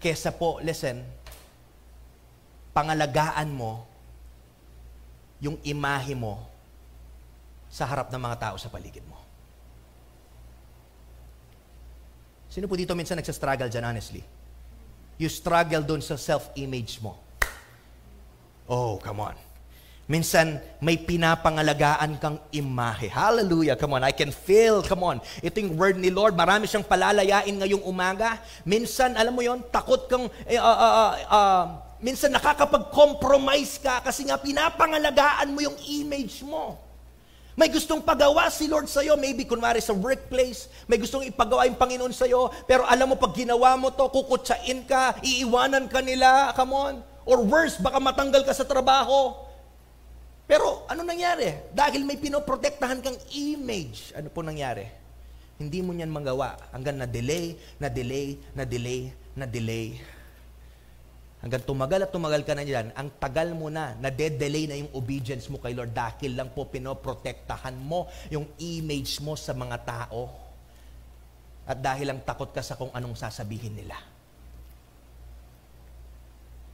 [0.00, 1.04] kesa po, listen,
[2.72, 3.84] pangalagaan mo
[5.44, 6.40] yung imahe mo
[7.68, 9.20] sa harap ng mga tao sa paligid mo.
[12.48, 14.24] Sino po dito minsan nagsa-struggle dyan, honestly?
[15.20, 17.20] You struggle doon sa self-image mo.
[18.64, 19.47] Oh, come on.
[20.08, 23.12] Minsan, may pinapangalagaan kang imahe.
[23.12, 23.76] Hallelujah.
[23.76, 24.80] Come on, I can feel.
[24.80, 25.20] Come on.
[25.44, 26.32] Ito yung word ni Lord.
[26.32, 28.40] Marami siyang palalayain ngayong umaga.
[28.64, 31.64] Minsan, alam mo yon takot kang, uh, uh, uh, uh,
[32.00, 36.80] minsan nakakapag-compromise ka kasi nga pinapangalagaan mo yung image mo.
[37.52, 42.14] May gustong pagawa si Lord sa'yo, maybe kunwari sa workplace, may gustong ipagawa yung Panginoon
[42.16, 46.94] sa'yo, pero alam mo, pag ginawa mo to, kukutsain ka, iiwanan ka nila, come on.
[47.28, 49.47] Or worse, baka matanggal ka sa trabaho.
[50.48, 51.52] Pero ano nangyari?
[51.76, 54.88] Dahil may pinoprotektahan kang image, ano po nangyari?
[55.60, 60.00] Hindi mo niyan magawa hanggang na-delay, na-delay, na-delay, na-delay.
[61.44, 65.46] Hanggang tumagal at tumagal ka na diyan, ang tagal mo na, na-delay na yung obedience
[65.52, 70.32] mo kay Lord dahil lang po pinoprotektahan mo yung image mo sa mga tao.
[71.68, 74.00] At dahil lang takot ka sa kung anong sasabihin nila.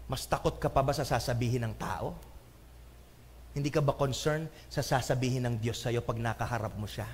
[0.07, 2.15] Mas takot ka pa ba sa sasabihin ng tao?
[3.55, 7.07] Hindi ka ba concerned sa sasabihin ng Diyos sa'yo pag nakaharap mo siya?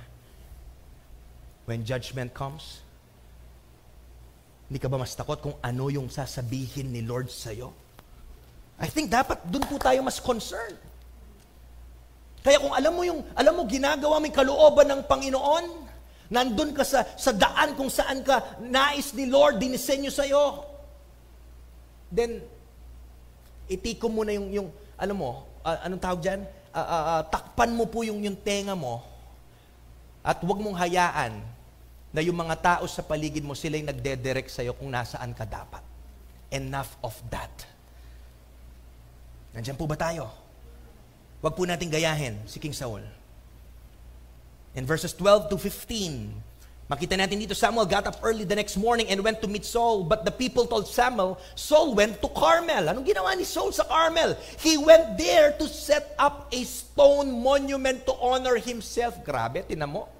[1.69, 2.81] When judgment comes,
[4.65, 7.69] hindi ka ba mas takot kung ano yung sasabihin ni Lord sa'yo?
[8.81, 10.81] I think dapat dun po tayo mas concerned.
[12.41, 15.65] Kaya kung alam mo yung, alam mo, ginagawa mo yung kalooban ng Panginoon,
[16.33, 20.65] nandun ka sa, sa daan kung saan ka nais ni Lord, dinisenyo sa'yo,
[22.09, 22.41] then,
[23.69, 26.41] itiko mo na yung, yung alam mo, uh, anong tawag dyan?
[26.71, 29.03] Uh, uh, uh, takpan mo po yung, yung tenga mo
[30.21, 31.41] at huwag mong hayaan
[32.13, 35.81] na yung mga tao sa paligid mo, sila yung nagdedirect sa'yo kung nasaan ka dapat.
[36.51, 37.51] Enough of that.
[39.55, 40.29] Nandiyan po ba tayo?
[41.41, 43.01] Huwag po natin gayahin si King Saul.
[44.77, 46.50] In verses 12 to 15,
[46.91, 50.03] Makita natin dito, Samuel got up early the next morning and went to meet Saul.
[50.03, 52.91] But the people told Samuel, Saul went to Carmel.
[52.91, 54.35] Anong ginawa ni Saul sa Carmel?
[54.59, 59.23] He went there to set up a stone monument to honor himself.
[59.23, 60.11] Grabe, tinan mo.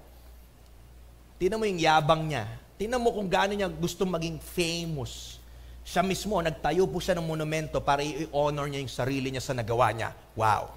[1.36, 2.48] Tinan mo yung yabang niya.
[2.80, 5.36] Tinan mo kung gaano niya gusto maging famous.
[5.84, 9.92] Siya mismo, nagtayo po siya ng monumento para i-honor niya yung sarili niya sa nagawa
[9.92, 10.16] niya.
[10.32, 10.72] Wow.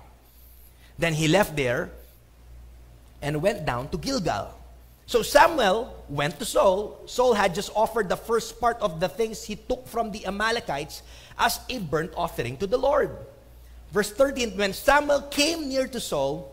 [0.99, 1.88] Then he left there
[3.23, 4.64] and went down to Gilgal.
[5.06, 6.98] So Samuel went to Saul.
[7.06, 11.04] Saul had just offered the first part of the things he took from the Amalekites
[11.38, 13.13] as a burnt offering to the Lord.
[13.94, 16.52] Verse 13, when Samuel came near to Saul,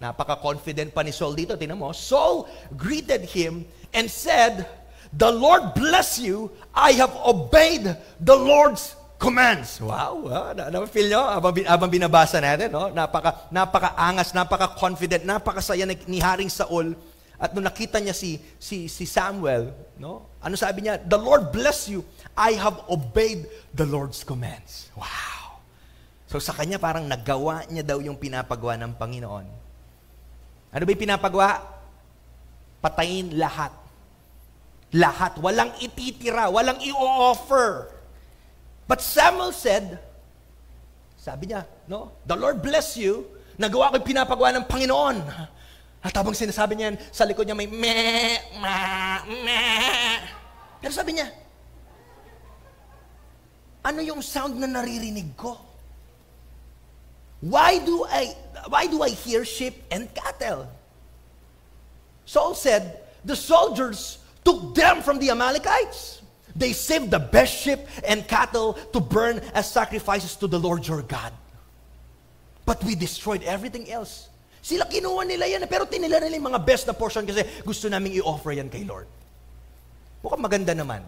[0.00, 4.66] napaka-confident pa ni Saul dito, tinan mo, Saul greeted him and said,
[5.12, 9.82] The Lord bless you, I have obeyed the Lord's commands.
[9.82, 12.88] Wow, wow na, na feel nyo abang, abang binabasa natin, no?
[12.94, 16.94] Napaka napaka-angas, napaka-confident, napakasaya ni, Haring Saul.
[17.38, 20.26] At nung nakita niya si si si Samuel, no?
[20.38, 21.02] Ano sabi niya?
[21.02, 22.06] The Lord bless you.
[22.38, 24.90] I have obeyed the Lord's commands.
[24.94, 25.58] Wow.
[26.30, 29.46] So sa kanya parang nagawa niya daw yung pinapagawa ng Panginoon.
[30.70, 31.62] Ano ba yung pinapagawa?
[32.78, 33.74] Patayin lahat.
[34.94, 35.34] Lahat.
[35.42, 37.97] Walang ititira, walang i-offer.
[38.88, 40.00] But Samuel said,
[41.20, 42.16] sabi niya, no?
[42.24, 43.28] The Lord bless you.
[43.60, 45.20] Nagawa ko yung pinapagawa ng Panginoon.
[46.00, 49.60] At habang sinasabi niya, sa likod niya may me, ma, me.
[50.80, 51.28] Pero sabi niya,
[53.84, 55.58] ano yung sound na naririnig ko?
[57.44, 58.34] Why do I
[58.66, 60.66] why do I hear sheep and cattle?
[62.26, 66.17] Saul said, the soldiers took them from the Amalekites.
[66.58, 71.06] They saved the best sheep and cattle to burn as sacrifices to the Lord your
[71.06, 71.30] God.
[72.66, 74.26] But we destroyed everything else.
[74.58, 78.18] Sila kinuha nila yan, pero tinila nila yung mga best na portion kasi gusto naming
[78.18, 79.06] i-offer yan kay Lord.
[80.18, 81.06] Mukhang maganda naman.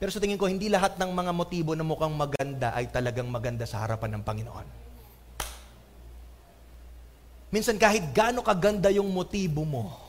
[0.00, 3.68] Pero sa tingin ko, hindi lahat ng mga motibo na mukhang maganda ay talagang maganda
[3.68, 4.68] sa harapan ng Panginoon.
[7.52, 10.07] Minsan kahit gaano kaganda yung motibo mo,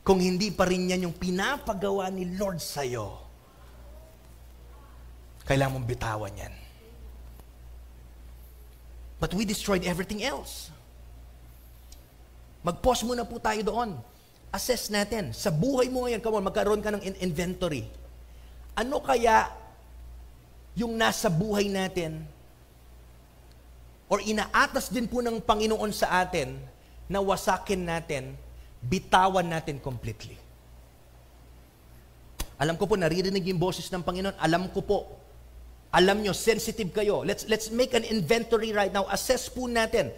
[0.00, 3.20] kung hindi pa rin yan yung pinapagawa ni Lord sa'yo,
[5.44, 6.54] kailangan mong bitawan yan.
[9.20, 10.72] But we destroyed everything else.
[12.64, 14.00] Mag-pause muna po tayo doon.
[14.48, 15.36] Assess natin.
[15.36, 17.84] Sa buhay mo ngayon, come on, magkaroon ka ng inventory.
[18.72, 19.52] Ano kaya
[20.72, 22.24] yung nasa buhay natin
[24.08, 26.56] or inaatas din po ng Panginoon sa atin
[27.06, 28.34] na wasakin natin
[28.80, 30.36] bitawan natin completely.
[32.60, 34.36] Alam ko po, naririnig yung boses ng Panginoon.
[34.36, 34.98] Alam ko po,
[35.88, 37.24] alam nyo, sensitive kayo.
[37.24, 39.08] Let's, let's make an inventory right now.
[39.08, 40.12] Assess po natin.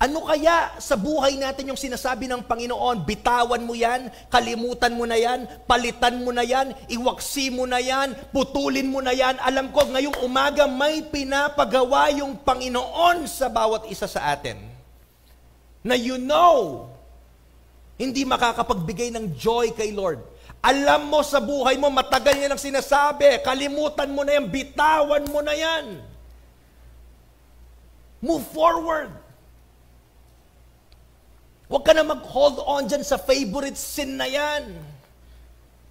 [0.00, 3.04] Ano kaya sa buhay natin yung sinasabi ng Panginoon?
[3.04, 8.16] Bitawan mo yan, kalimutan mo na yan, palitan mo na yan, iwaksi mo na yan,
[8.32, 9.36] putulin mo na yan.
[9.44, 14.56] Alam ko, ngayong umaga may pinapagawa yung Panginoon sa bawat isa sa atin.
[15.84, 16.88] Na you know
[18.00, 20.24] hindi makakapagbigay ng joy kay Lord.
[20.64, 25.44] Alam mo sa buhay mo, matagal niya nang sinasabi, kalimutan mo na yan, bitawan mo
[25.44, 26.00] na yan.
[28.24, 29.12] Move forward.
[31.68, 34.80] Huwag ka na mag-hold on dyan sa favorite sin na yan.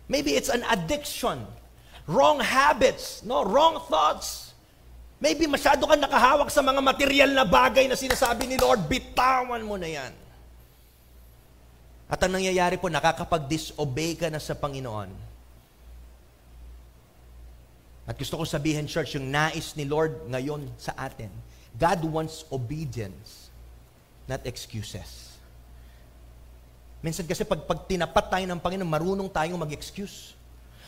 [0.09, 1.45] Maybe it's an addiction.
[2.09, 3.45] Wrong habits, no?
[3.45, 4.57] Wrong thoughts.
[5.21, 9.77] Maybe masyado ka nakahawak sa mga material na bagay na sinasabi ni Lord, bitawan mo
[9.77, 10.13] na yan.
[12.09, 15.13] At ang nangyayari po, nakakapag-disobey ka na sa Panginoon.
[18.09, 21.29] At gusto ko sabihin, church, yung nais ni Lord ngayon sa atin,
[21.77, 23.53] God wants obedience,
[24.25, 25.37] not excuses.
[27.05, 30.33] Minsan kasi pag, pag tinapat tayo ng Panginoon, marunong tayong mag-excuse.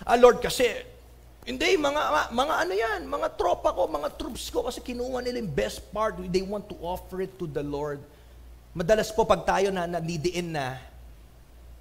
[0.02, 0.66] Ah, Lord, kasi,
[1.46, 5.54] hindi, mga, mga ano yan, mga tropa ko, mga troops ko, kasi kinuha nila yung
[5.54, 8.02] best part, they want to offer it to the Lord.
[8.74, 10.82] Madalas po pag tayo na nadidiin na,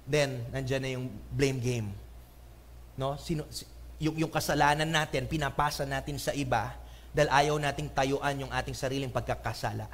[0.07, 1.87] then nandiyan na yung blame game.
[2.97, 3.15] No?
[3.17, 3.45] Sino,
[4.01, 6.73] yung, yung kasalanan natin, pinapasa natin sa iba
[7.13, 9.85] dahil ayaw nating tayuan yung ating sariling pagkakasala.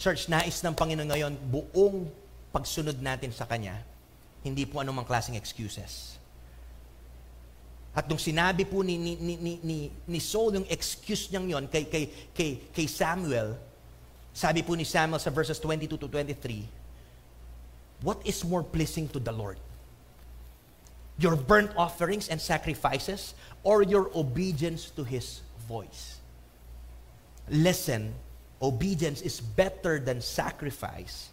[0.00, 2.08] Church, nais ng Panginoon ngayon, buong
[2.50, 3.78] pagsunod natin sa Kanya,
[4.42, 6.18] hindi po anumang klaseng excuses.
[7.92, 11.84] At nung sinabi po ni, ni, ni, ni, ni Saul yung excuse niyang yon kay,
[11.84, 13.52] kay, kay, kay Samuel,
[14.32, 16.64] sabi po ni Samuel sa verses 22 to 23,
[18.02, 19.56] what is more pleasing to the Lord?
[21.18, 26.18] Your burnt offerings and sacrifices or your obedience to His voice?
[27.48, 28.14] Listen,
[28.60, 31.30] obedience is better than sacrifice,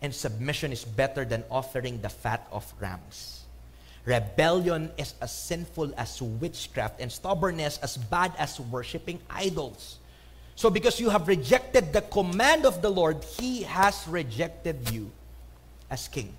[0.00, 3.44] and submission is better than offering the fat of rams.
[4.04, 9.98] Rebellion is as sinful as witchcraft, and stubbornness as bad as worshiping idols.
[10.56, 15.10] So, because you have rejected the command of the Lord, He has rejected you
[15.92, 16.32] as king.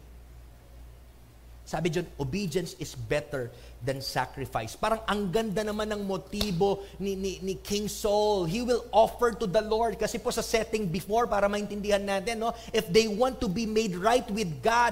[1.64, 3.48] Sabi dyan, obedience is better
[3.80, 4.76] than sacrifice.
[4.76, 8.44] Parang ang ganda naman ng motibo ni, ni, ni King Saul.
[8.44, 9.96] He will offer to the Lord.
[9.96, 12.52] Kasi po sa setting before, para maintindihan natin, no?
[12.76, 14.92] if they want to be made right with God,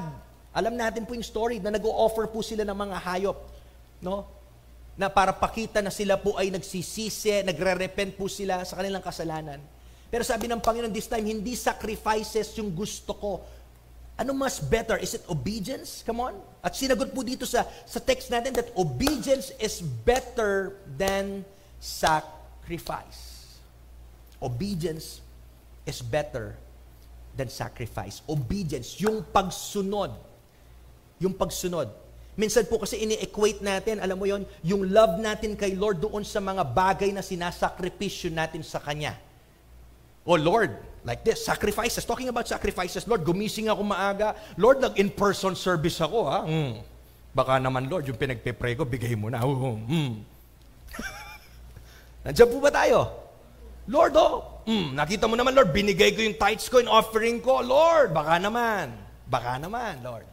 [0.55, 3.37] alam natin po yung story na nag-o-offer po sila ng mga hayop.
[3.99, 4.23] No?
[5.01, 9.57] na para pakita na sila po ay nagsisisi, nagre-repent po sila sa kanilang kasalanan.
[10.11, 13.31] Pero sabi ng Panginoon this time, hindi sacrifices yung gusto ko.
[14.21, 15.01] Ano mas better?
[15.01, 16.05] Is it obedience?
[16.05, 16.37] Come on.
[16.61, 21.41] At sinagot po dito sa, sa text natin that obedience is better than
[21.81, 23.49] sacrifice.
[24.37, 25.25] Obedience
[25.89, 26.53] is better
[27.33, 28.21] than sacrifice.
[28.29, 30.13] Obedience, yung pagsunod.
[31.17, 31.89] Yung pagsunod.
[32.37, 36.37] Minsan po kasi ini-equate natin, alam mo yon, yung love natin kay Lord doon sa
[36.37, 39.17] mga bagay na sinasakripisyo natin sa Kanya.
[40.21, 42.05] Oh Lord, like this, sacrifices.
[42.05, 44.37] Talking about sacrifices, Lord, gumising ako maaga.
[44.57, 46.45] Lord, nag-in-person service ako, ha?
[46.45, 46.81] Mm.
[47.31, 49.41] Baka naman, Lord, yung pinagpe-pray ko, bigay mo na.
[49.91, 50.27] Mm.
[52.21, 53.09] Nandiyan po ba tayo?
[53.89, 57.65] Lord, oh, mm, nakita mo naman, Lord, binigay ko yung tithes ko, yung offering ko.
[57.65, 58.93] Lord, baka naman.
[59.25, 60.29] Baka naman, Lord.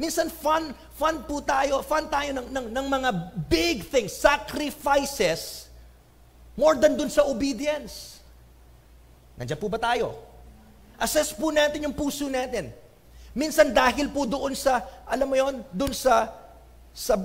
[0.00, 3.10] Minsan fun, fun po tayo, fun tayo ng, ng, ng mga
[3.46, 5.68] big things, sacrifices,
[6.56, 8.13] more than dun sa obedience.
[9.34, 10.14] Nandiyan po ba tayo?
[10.94, 12.70] Assess po natin yung puso natin.
[13.34, 16.30] Minsan dahil po doon sa, alam mo yon, doon sa,
[16.94, 17.18] sa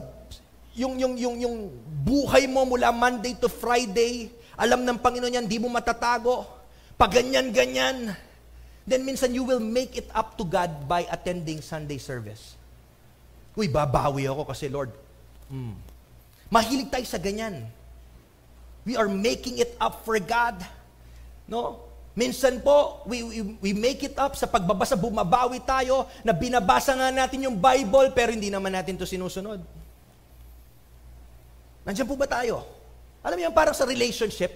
[0.73, 1.57] yung, yung, yung, yung
[2.01, 6.49] buhay mo mula Monday to Friday, alam ng Panginoon yan, di mo matatago.
[6.97, 8.11] Pag ganyan-ganyan,
[8.89, 12.57] then minsan you will make it up to God by attending Sunday service.
[13.53, 14.89] Uy, babawi ako kasi Lord,
[15.53, 15.77] hmm.
[16.49, 17.69] mahilig tayo sa ganyan.
[18.81, 20.57] We are making it up for God.
[21.45, 21.88] No?
[22.19, 27.15] Minsan po, we, we, we make it up sa pagbabasa, bumabawi tayo, na binabasa nga
[27.15, 29.63] natin yung Bible, pero hindi naman natin to sinusunod.
[31.87, 32.67] Nandiyan po ba tayo?
[33.23, 34.51] Alam mo parang sa relationship,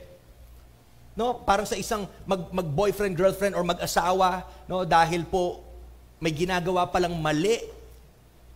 [1.15, 1.39] no?
[1.47, 4.84] Parang sa isang mag, mag-boyfriend, girlfriend, or mag-asawa, no?
[4.84, 5.63] Dahil po
[6.19, 7.63] may ginagawa palang mali.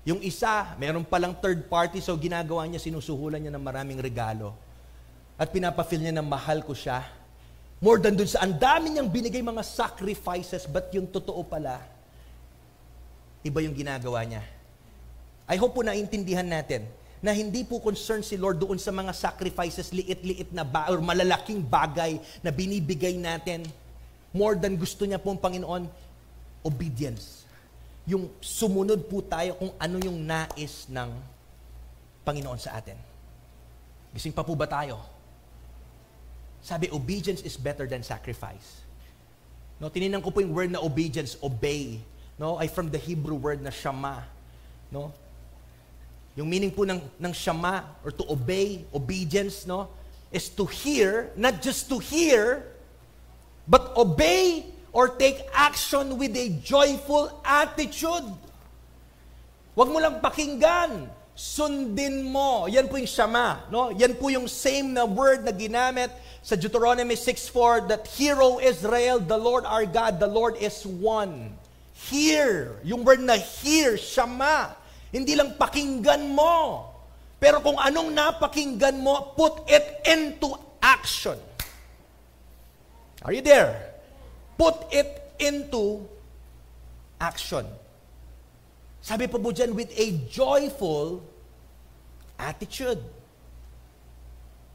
[0.03, 4.51] Yung isa, meron palang third party, so ginagawa niya, sinusuhulan niya ng maraming regalo.
[5.39, 7.16] At pinapafeel niya na mahal ko siya
[7.77, 11.77] More than dun sa ang dami niyang binigay mga sacrifices, but yung totoo pala,
[13.45, 14.41] iba yung ginagawa niya.
[15.45, 16.89] I hope po naintindihan natin
[17.21, 21.61] na hindi po concern si Lord doon sa mga sacrifices, liit-liit na ba, or malalaking
[21.61, 23.65] bagay na binibigay natin.
[24.33, 25.85] More than gusto niya pong Panginoon,
[26.65, 27.45] obedience.
[28.09, 31.09] Yung sumunod po tayo kung ano yung nais ng
[32.25, 32.97] Panginoon sa atin.
[34.13, 35.16] Gising pa po ba tayo?
[36.67, 38.83] Sabi, obedience is better than sacrifice.
[39.79, 42.03] No, tininan ko po yung word na obedience, obey.
[42.35, 44.27] No, ay from the Hebrew word na shama.
[44.91, 45.15] No?
[46.35, 49.87] Yung meaning po ng, ng shama or to obey, obedience, no,
[50.27, 52.67] is to hear, not just to hear,
[53.63, 58.27] but obey or take action with a joyful attitude.
[59.71, 62.67] Huwag mo lang pakinggan sundin mo.
[62.67, 63.63] Yan po yung shama.
[63.71, 63.87] No?
[63.95, 69.19] Yan po yung same na word na ginamit sa Deuteronomy 6.4 that Hear, O Israel,
[69.19, 71.53] the Lord our God, the Lord is one.
[71.97, 72.77] Hear.
[72.85, 74.77] Yung word na hear, shama.
[75.11, 76.87] Hindi lang pakinggan mo.
[77.37, 81.37] Pero kung anong napakinggan mo, put it into action.
[83.21, 83.93] Are you there?
[84.57, 86.05] Put it into
[87.21, 87.65] action.
[89.01, 91.21] Sabi pa po dyan, with a joyful
[92.37, 93.01] attitude.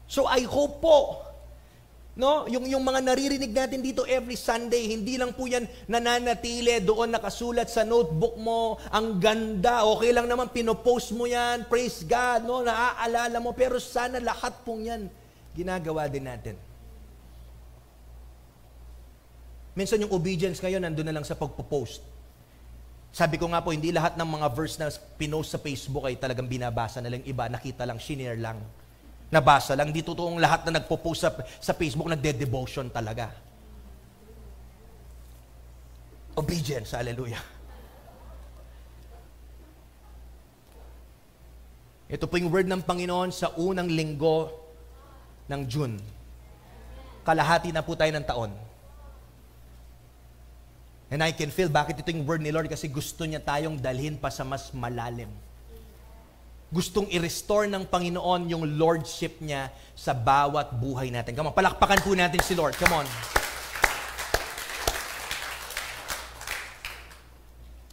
[0.07, 1.23] So I hope po,
[2.13, 7.09] no, yung, yung mga naririnig natin dito every Sunday, hindi lang po yan nananatili doon
[7.09, 12.61] nakasulat sa notebook mo, ang ganda, okay lang naman, pinopost mo yan, praise God, no,
[12.61, 15.01] naaalala mo, pero sana lahat pong yan,
[15.57, 16.55] ginagawa din natin.
[19.73, 22.05] Minsan yung obedience ngayon, nandun na lang sa pagpo-post.
[23.13, 26.45] Sabi ko nga po, hindi lahat ng mga verse na pinost sa Facebook ay talagang
[26.45, 28.61] binabasa na lang iba, nakita lang, shinare lang.
[29.33, 29.89] Nabasa lang.
[29.89, 33.33] Hindi totoong lahat na nagpo-post sa, sa Facebook, nagde-devotion talaga.
[36.37, 37.41] Obedience, hallelujah.
[42.13, 44.53] Ito po yung word ng Panginoon sa unang linggo
[45.49, 45.97] ng June.
[47.25, 48.53] Kalahati na po tayo ng taon.
[51.09, 54.13] And I can feel bakit ito yung word ni Lord kasi gusto niya tayong dalhin
[54.13, 55.29] pa sa mas malalim.
[56.73, 61.37] Gustong i-restore ng Panginoon yung lordship niya sa bawat buhay natin.
[61.37, 62.73] Come on, palakpakan po natin si Lord.
[62.81, 63.07] Come on.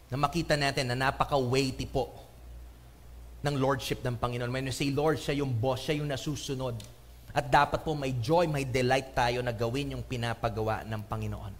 [0.09, 2.09] Na makita natin na napaka-weighty po
[3.45, 4.49] ng lordship ng Panginoon.
[4.49, 6.81] When you say Lord, siya yung boss, siya yung nasusunod.
[7.37, 11.53] At dapat po may joy, may delight tayo na gawin yung pinapagawa ng Panginoon.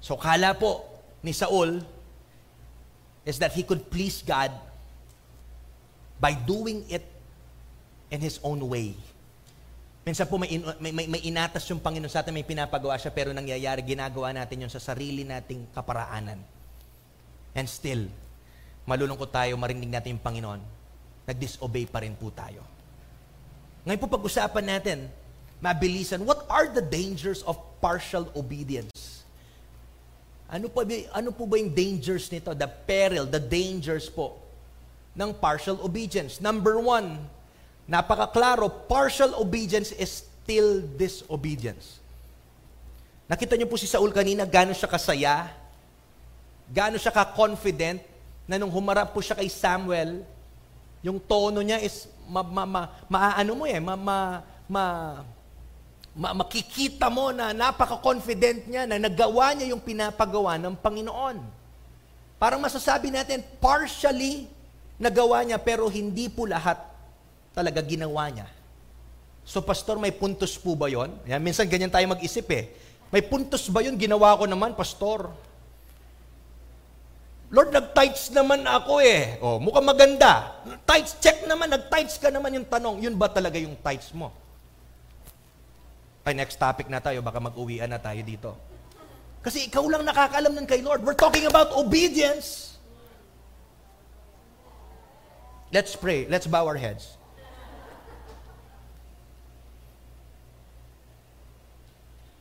[0.00, 0.80] So kala po
[1.20, 1.84] ni Saul
[3.28, 4.48] is that he could please God
[6.20, 7.02] by doing it
[8.12, 8.92] in His own way.
[10.04, 13.32] Minsan po may, may, may, may inatas yung Panginoon sa atin, may pinapagawa siya, pero
[13.32, 16.40] nangyayari, ginagawa natin yun sa sarili nating kaparaanan.
[17.56, 18.08] And still,
[18.84, 20.60] malulungkot tayo, marinig natin yung Panginoon,
[21.24, 22.64] nag-disobey pa rin po tayo.
[23.84, 24.98] Ngayon po pag-usapan natin,
[25.60, 29.24] mabilisan, what are the dangers of partial obedience?
[30.50, 30.82] Ano po,
[31.14, 32.50] ano po ba yung dangers nito?
[32.56, 34.49] The peril, the dangers po
[35.14, 36.38] ng partial obedience.
[36.38, 37.18] Number one,
[37.90, 41.98] napakaklaro, partial obedience is still disobedience.
[43.30, 45.54] Nakita niyo po si Saul kanina, gano'n siya kasaya,
[46.70, 48.02] gano'n siya ka-confident,
[48.50, 50.26] na nung humarap po siya kay Samuel,
[51.06, 54.84] yung tono niya is ma, ma, ma, maaano mo eh, ma, ma, ma,
[56.14, 61.38] ma, makikita mo na napaka-confident niya na nagawa niya yung pinapagawa ng Panginoon.
[62.42, 64.50] Parang masasabi natin, partially
[65.00, 66.76] nagawa niya pero hindi po lahat
[67.56, 68.46] talaga ginawa niya.
[69.42, 71.10] So pastor, may puntos po ba yon?
[71.26, 72.70] Yan, minsan ganyan tayo mag-isip eh.
[73.10, 73.98] May puntos ba yun?
[73.98, 75.34] Ginawa ko naman, pastor.
[77.50, 79.42] Lord, nag-tights naman ako eh.
[79.42, 80.54] Oh, mukhang maganda.
[80.86, 83.02] Tights, check naman, nag-tights ka naman yung tanong.
[83.02, 84.30] Yun ba talaga yung tights mo?
[86.22, 88.54] Ay, next topic na tayo, baka mag-uwian na tayo dito.
[89.42, 91.02] Kasi ikaw lang nakakaalam nun kay Lord.
[91.02, 92.69] We're talking about obedience.
[95.70, 96.26] Let's pray.
[96.26, 97.14] Let's bow our heads.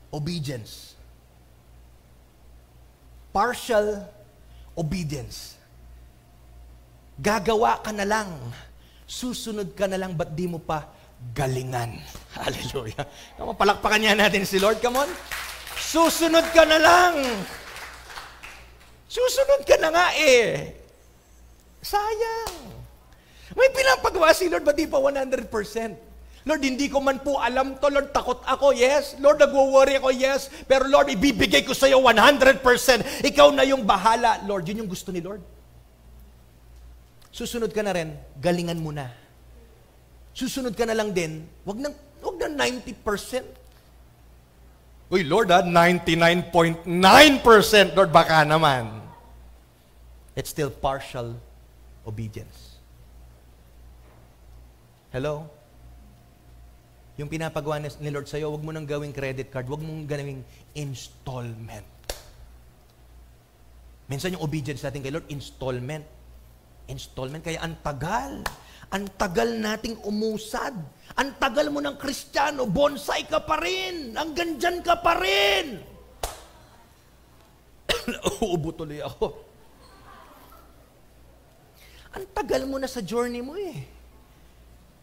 [0.09, 0.97] Obedience.
[3.29, 4.09] Partial
[4.73, 5.53] obedience.
[7.21, 8.33] Gagawa ka na lang.
[9.05, 10.89] Susunod ka na lang, ba't di mo pa
[11.35, 12.01] galingan?
[12.41, 13.05] Hallelujah.
[13.37, 14.81] Come on, palakpakan niya natin si Lord.
[14.81, 15.09] Come on.
[15.77, 17.15] Susunod ka na lang.
[19.05, 20.73] Susunod ka na nga eh.
[21.85, 22.68] Sayang.
[23.57, 26.09] May pinapagawa si Lord, ba't di pa 100%?
[26.47, 27.91] Lord, hindi ko man po alam to.
[27.91, 28.71] Lord, takot ako.
[28.71, 29.19] Yes.
[29.19, 30.09] Lord, nagwo-worry ako.
[30.15, 30.47] Yes.
[30.65, 32.63] Pero Lord, ibibigay ko sa iyo 100%.
[33.27, 34.39] Ikaw na yung bahala.
[34.47, 35.43] Lord, yun yung gusto ni Lord.
[37.29, 39.11] Susunod ka na rin, galingan mo na.
[40.33, 41.93] Susunod ka na lang din, wag nang
[42.23, 43.59] wag na 90%.
[45.09, 46.85] Uy, Lord, ah, 99.9%.
[47.97, 49.01] Lord, baka naman.
[50.37, 51.33] It's still partial
[52.05, 52.68] obedience.
[55.09, 55.49] Hello?
[57.17, 60.45] Yung pinapagawa ni Lord sa'yo, huwag mo nang gawing credit card, huwag mong gawing
[60.77, 61.89] installment.
[64.05, 66.05] Minsan yung obedience natin kay Lord, installment.
[66.89, 68.45] Installment, kaya ang tagal.
[68.93, 70.77] Ang tagal nating umusad.
[71.17, 74.13] Ang tagal mo ng kristyano, bonsai ka pa rin.
[74.13, 75.81] Hanggang dyan ka pa rin.
[78.45, 79.25] Uubo tuloy ako.
[82.15, 83.98] Ang tagal mo na sa journey mo eh.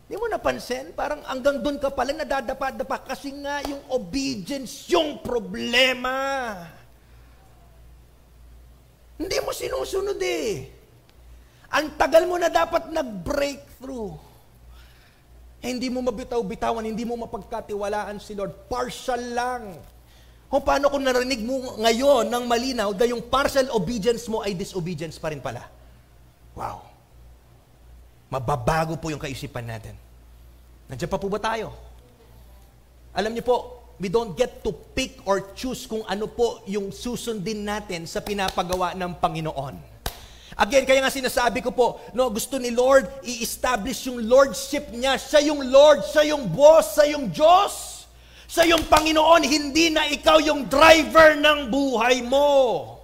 [0.07, 0.95] Hindi mo napansin?
[0.95, 6.15] Parang hanggang doon ka pala nadadapa-dapa kasi nga yung obedience yung problema.
[9.19, 10.71] Hindi mo sinusunod eh.
[11.75, 14.15] Ang tagal mo na dapat nag-breakthrough.
[15.59, 18.71] Hindi mo mabitaw-bitawan, hindi mo mapagkatiwalaan si Lord.
[18.71, 19.75] Partial lang.
[20.47, 25.19] O paano kung narinig mo ngayon ng malinaw na yung partial obedience mo ay disobedience
[25.19, 25.67] pa rin pala?
[26.55, 26.96] Wow.
[28.27, 29.95] Mababago po yung kaisipan natin.
[30.91, 31.71] Nandiyan pa po ba tayo?
[33.15, 33.57] Alam niyo po,
[34.03, 38.93] we don't get to pick or choose kung ano po yung susundin natin sa pinapagawa
[38.93, 39.97] ng Panginoon.
[40.57, 45.21] Again, kaya nga sinasabi ko po, no, gusto ni Lord i-establish yung lordship niya.
[45.21, 48.09] Siya yung Lord, siya yung boss, siya yung Diyos.
[48.49, 52.96] Siya yung Panginoon, hindi na ikaw yung driver ng buhay mo.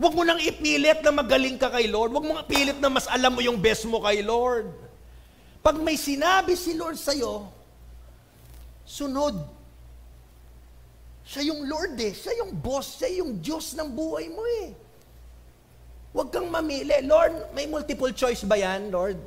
[0.00, 2.16] Huwag mo nang ipilit na magaling ka kay Lord.
[2.16, 4.72] Huwag mo ipilit na mas alam mo yung best mo kay Lord.
[5.60, 7.44] Pag may sinabi si Lord sa'yo,
[8.88, 9.36] sunod.
[11.28, 12.16] Siya yung Lord eh.
[12.16, 12.96] Siya yung boss.
[12.96, 14.72] Siya yung Diyos ng buhay mo eh.
[16.16, 16.96] Huwag kang mamili.
[17.04, 19.20] Lord, may multiple choice ba yan, Lord?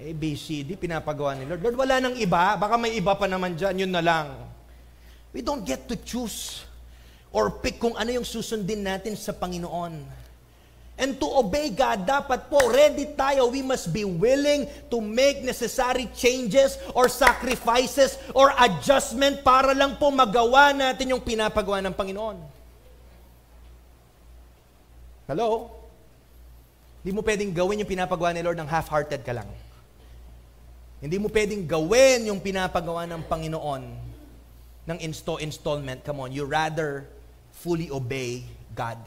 [0.00, 1.60] A, B, C, D, pinapagawa ni Lord.
[1.60, 2.56] Lord, wala nang iba.
[2.56, 3.84] Baka may iba pa naman dyan.
[3.84, 4.40] Yun na lang.
[5.36, 6.64] We don't get to choose
[7.36, 9.92] or pick kung ano yung susundin natin sa Panginoon.
[10.96, 13.52] And to obey God, dapat po ready tayo.
[13.52, 20.08] We must be willing to make necessary changes or sacrifices or adjustment para lang po
[20.08, 22.40] magawa natin yung pinapagawa ng Panginoon.
[25.28, 25.68] Hello?
[27.04, 29.48] Hindi mo pwedeng gawin yung pinapagawa ni Lord ng half-hearted ka lang.
[31.04, 33.84] Hindi mo pwedeng gawin yung pinapagawa ng Panginoon
[34.88, 36.00] ng insto installment.
[36.00, 37.04] Come on, you rather
[37.56, 38.44] fully obey
[38.76, 39.00] God.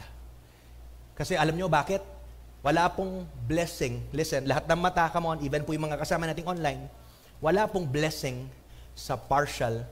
[1.14, 2.02] Kasi alam nyo bakit?
[2.66, 4.04] Wala pong blessing.
[4.12, 6.90] Listen, lahat ng mata, come on, even po yung mga kasama nating online,
[7.40, 8.52] Wala pong blessing
[8.92, 9.88] sa partial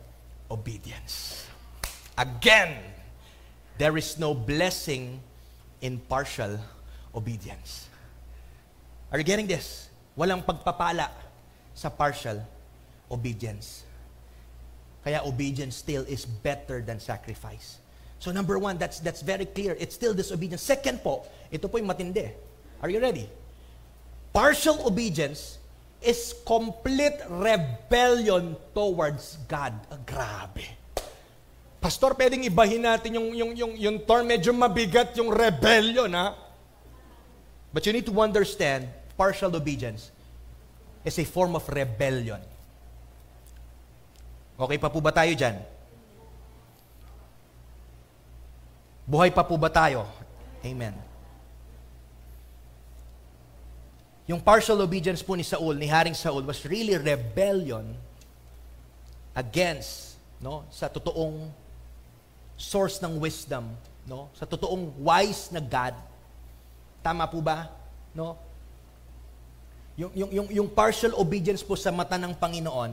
[0.52, 1.48] obedience.
[2.20, 2.76] Again,
[3.80, 5.24] there is no blessing
[5.80, 6.60] in partial
[7.16, 7.88] obedience.
[9.08, 9.88] Are you getting this?
[10.20, 11.08] Walang pagpapala
[11.72, 12.44] sa partial
[13.08, 13.88] obedience.
[15.08, 17.80] Kaya obedience still is better than sacrifice.
[18.20, 19.78] So number one, that's, that's very clear.
[19.80, 20.62] It's still disobedience.
[20.62, 22.30] Second po, ito po yung matindi.
[22.82, 23.30] Are you ready?
[24.34, 25.58] Partial obedience
[26.02, 29.74] is complete rebellion towards God.
[29.90, 30.66] Ah, grabe.
[31.78, 36.34] Pastor, pwedeng ibahin natin yung, yung, yung, yung term, medyo mabigat yung rebellion, ha?
[37.70, 40.10] But you need to understand, partial obedience
[41.06, 42.42] is a form of rebellion.
[44.58, 45.62] Okay pa po ba tayo dyan?
[49.08, 50.04] Buhay pa po ba tayo?
[50.60, 50.92] Amen.
[54.28, 57.96] Yung partial obedience po ni Saul, ni Haring Saul, was really rebellion
[59.32, 61.48] against, no, sa totoong
[62.60, 63.72] source ng wisdom,
[64.04, 65.96] no, sa totoong wise na God.
[67.00, 67.72] Tama po ba?
[68.12, 68.36] No?
[69.96, 72.92] Yung, yung, yung, yung partial obedience po sa mata ng Panginoon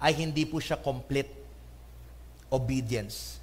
[0.00, 1.28] ay hindi po siya complete
[2.48, 3.35] obedience.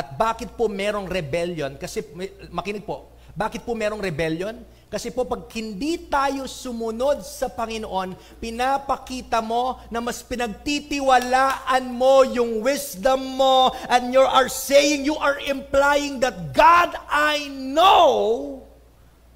[0.00, 1.76] At bakit po merong rebellion?
[1.76, 2.00] Kasi,
[2.48, 4.56] makinig po, bakit po merong rebellion?
[4.88, 12.64] Kasi po pag hindi tayo sumunod sa Panginoon, pinapakita mo na mas pinagtitiwalaan mo yung
[12.64, 18.64] wisdom mo and you are saying, you are implying that God, I know,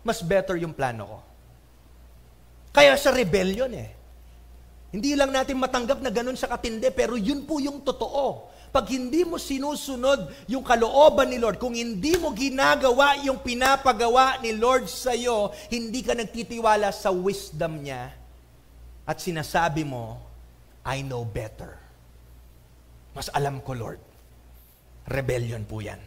[0.01, 1.19] mas better yung plano ko.
[2.75, 3.93] Kaya sa rebellion eh.
[4.91, 8.54] Hindi lang natin matanggap na ganun sa katindi, pero yun po yung totoo.
[8.75, 14.51] Pag hindi mo sinusunod yung kalooban ni Lord, kung hindi mo ginagawa yung pinapagawa ni
[14.51, 18.11] Lord sa iyo, hindi ka nagtitiwala sa wisdom niya
[19.07, 20.19] at sinasabi mo,
[20.83, 21.79] I know better.
[23.15, 24.03] Mas alam ko, Lord.
[25.07, 26.03] Rebellion po yan.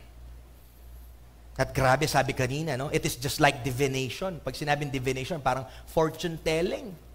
[1.55, 2.91] At grabe, sabi kanina, no?
[2.91, 4.43] it is just like divination.
[4.43, 7.06] Pag sinabing divination, parang fortune telling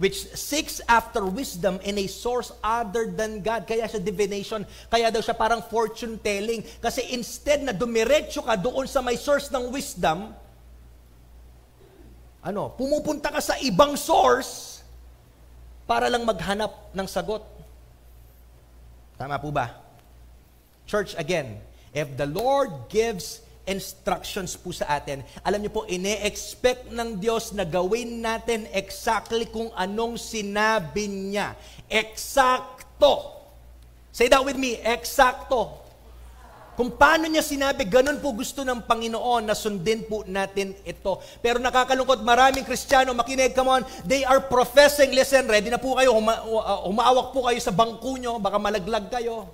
[0.00, 3.68] which seeks after wisdom in a source other than God.
[3.68, 6.64] Kaya siya divination, kaya daw siya parang fortune telling.
[6.80, 10.32] Kasi instead na dumiretso ka doon sa may source ng wisdom,
[12.40, 14.80] ano, pumupunta ka sa ibang source
[15.84, 17.44] para lang maghanap ng sagot.
[19.20, 19.84] Tama po ba?
[20.88, 21.60] Church, again,
[21.92, 25.20] if the Lord gives instructions po sa atin.
[25.44, 31.54] Alam niyo po, ine-expect ng Diyos na gawin natin exactly kung anong sinabi niya.
[31.86, 33.40] Eksakto.
[34.10, 35.80] Say that with me, eksakto.
[36.80, 41.20] Kung paano niya sinabi, ganun po gusto ng Panginoon na sundin po natin ito.
[41.44, 46.16] Pero nakakalungkot, maraming Kristiyano, makinig, come on, they are professing, listen, ready na po kayo,
[46.16, 49.52] huma, uh, humaawak po kayo sa bangko nyo, baka malaglag kayo.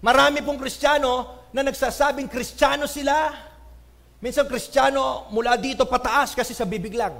[0.00, 3.32] Marami pong Kristiyano, na nagsasabing kristyano sila.
[4.18, 7.14] Minsan kristyano mula dito pataas kasi sa bibig lang.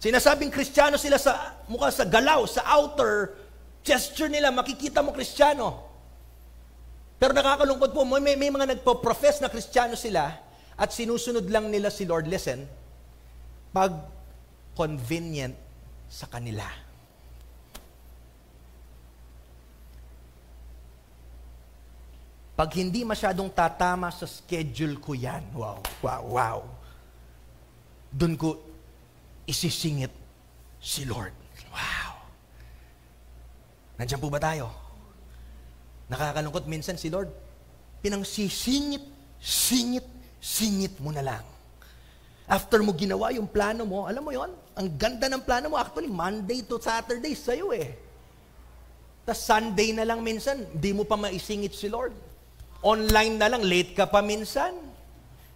[0.00, 3.36] Sinasabing kristyano sila sa mukha sa galaw, sa outer
[3.84, 5.88] gesture nila, makikita mo kristyano.
[7.20, 10.40] Pero nakakalungkot po, may, may mga nagpo-profess na kristyano sila
[10.80, 12.64] at sinusunod lang nila si Lord, listen,
[13.76, 13.92] pag
[14.72, 15.52] convenient
[16.08, 16.64] sa kanila.
[22.60, 26.58] Pag hindi masyadong tatama sa schedule ko yan, wow, wow, wow.
[28.12, 28.60] Doon ko
[29.48, 30.12] isisingit
[30.76, 31.32] si Lord.
[31.72, 32.20] Wow.
[33.96, 34.68] Nandiyan po ba tayo?
[36.12, 37.32] Nakakalungkot minsan si Lord,
[38.04, 39.08] pinangsisingit,
[39.40, 40.04] singit,
[40.36, 41.44] singit mo na lang.
[42.44, 46.12] After mo ginawa yung plano mo, alam mo yon ang ganda ng plano mo, actually,
[46.12, 47.96] Monday to Saturday sa'yo eh.
[49.24, 52.28] Tapos Sunday na lang minsan, di mo pa maisingit si Lord.
[52.80, 54.72] Online na lang, late ka pa minsan.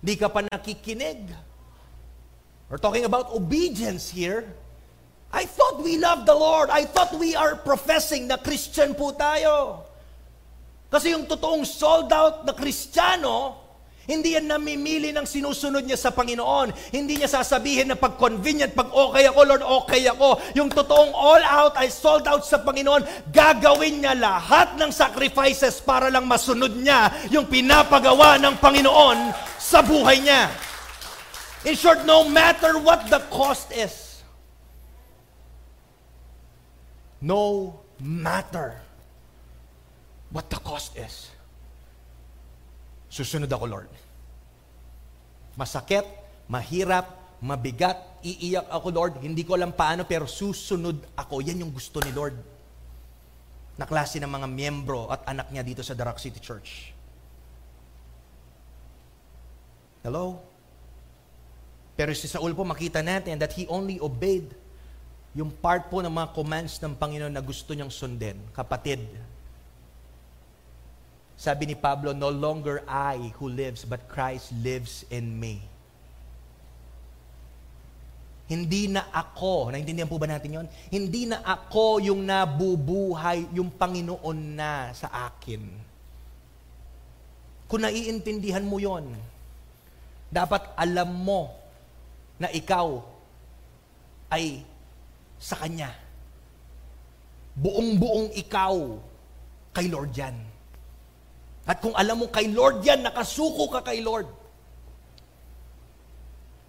[0.04, 1.32] Di ka pa nakikinig.
[2.68, 4.44] We're talking about obedience here.
[5.32, 6.68] I thought we love the Lord.
[6.68, 9.82] I thought we are professing na Christian po tayo.
[10.92, 13.63] Kasi yung totoong sold out na Kristiyano,
[14.04, 16.92] hindi yan namimili ng sinusunod niya sa Panginoon.
[16.92, 20.36] Hindi niya sasabihin na pag convenient, pag okay ako, Lord, okay ako.
[20.52, 23.32] Yung totoong all out ay sold out sa Panginoon.
[23.32, 30.20] Gagawin niya lahat ng sacrifices para lang masunod niya yung pinapagawa ng Panginoon sa buhay
[30.20, 30.52] niya.
[31.64, 34.20] In short, no matter what the cost is.
[37.24, 38.84] No matter
[40.28, 41.33] what the cost is.
[43.14, 43.90] Susunod ako, Lord.
[45.54, 46.02] Masakit,
[46.50, 47.94] mahirap, mabigat,
[48.26, 51.38] iiyak ako, Lord, hindi ko alam paano, pero susunod ako.
[51.46, 52.34] Yan yung gusto ni Lord
[53.78, 56.90] na klase ng mga miyembro at anak niya dito sa Darak City Church.
[60.02, 60.42] Hello?
[61.94, 64.50] Pero si Saul po makita natin that he only obeyed
[65.38, 68.38] yung part po ng mga commands ng Panginoon na gusto niyang sundin.
[68.50, 69.06] Kapatid,
[71.34, 75.58] sabi ni Pablo, no longer I who lives, but Christ lives in me.
[78.44, 80.66] Hindi na ako, naintindihan po ba natin yon?
[80.92, 85.64] Hindi na ako yung nabubuhay, yung Panginoon na sa akin.
[87.64, 89.08] Kung naiintindihan mo yon,
[90.28, 91.56] dapat alam mo
[92.36, 93.00] na ikaw
[94.28, 94.60] ay
[95.40, 95.90] sa Kanya.
[97.56, 99.00] Buong-buong ikaw
[99.72, 100.53] kay Lord yan.
[101.64, 104.28] At kung alam mo kay Lord yan, nakasuko ka kay Lord,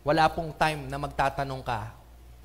[0.08, 1.92] wala pong time na magtatanong ka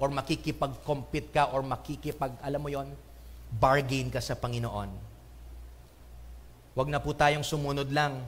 [0.01, 2.89] or makikipag-compete ka or makikipag, alam mo yon
[3.53, 4.91] bargain ka sa Panginoon.
[6.75, 8.19] Huwag na po tayong sumunod lang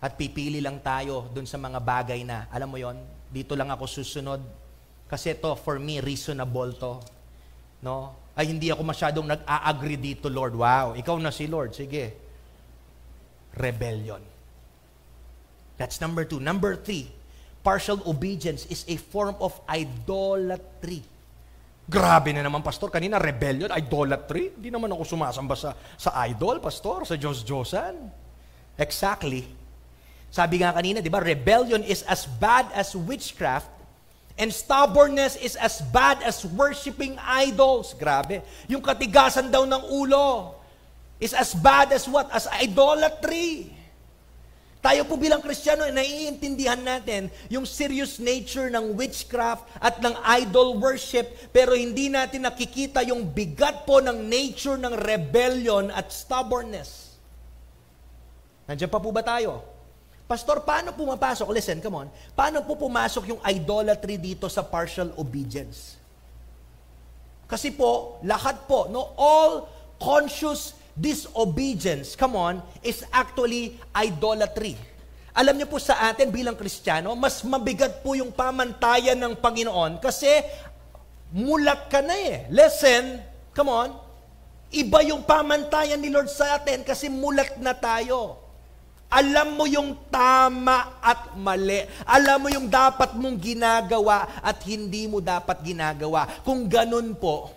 [0.00, 2.96] at pipili lang tayo dun sa mga bagay na, alam mo yon
[3.28, 4.40] dito lang ako susunod.
[5.10, 7.02] Kasi to, for me, reasonable to.
[7.82, 8.14] No?
[8.38, 10.54] Ay, hindi ako masyadong nag-a-agree dito, Lord.
[10.54, 11.74] Wow, ikaw na si Lord.
[11.74, 12.29] Sige.
[13.56, 14.22] Rebellion.
[15.80, 16.38] That's number two.
[16.38, 17.08] Number three,
[17.64, 21.00] partial obedience is a form of idolatry.
[21.90, 22.86] Grabe na naman, Pastor.
[22.92, 24.54] Kanina, rebellion, idolatry.
[24.54, 27.96] Hindi naman ako sumasamba sa, sa idol, Pastor, sa Diyos-Diyosan.
[28.78, 29.42] Exactly.
[30.30, 33.66] Sabi nga kanina, di ba, rebellion is as bad as witchcraft
[34.38, 37.98] and stubbornness is as bad as worshiping idols.
[37.98, 38.46] Grabe.
[38.70, 40.59] Yung katigasan daw ng ulo
[41.20, 42.26] is as bad as what?
[42.32, 43.76] As idolatry.
[44.80, 51.52] Tayo po bilang Kristiyano, naiintindihan natin yung serious nature ng witchcraft at ng idol worship,
[51.52, 57.12] pero hindi natin nakikita yung bigat po ng nature ng rebellion at stubbornness.
[58.64, 59.60] Nandiyan pa po ba tayo?
[60.24, 61.52] Pastor, paano pumapasok?
[61.52, 62.08] Listen, come on.
[62.32, 66.00] Paano po pumasok yung idolatry dito sa partial obedience?
[67.44, 69.68] Kasi po, lahat po, no, all
[70.00, 74.74] conscious disobedience, come on, is actually idolatry.
[75.30, 80.26] Alam niyo po sa atin bilang Kristiyano, mas mabigat po yung pamantayan ng Panginoon kasi
[81.30, 82.50] mulat ka na eh.
[82.50, 83.22] Listen,
[83.54, 83.88] come on,
[84.74, 88.42] iba yung pamantayan ni Lord sa atin kasi mulat na tayo.
[89.10, 91.82] Alam mo yung tama at mali.
[92.06, 96.30] Alam mo yung dapat mong ginagawa at hindi mo dapat ginagawa.
[96.46, 97.50] Kung ganun po,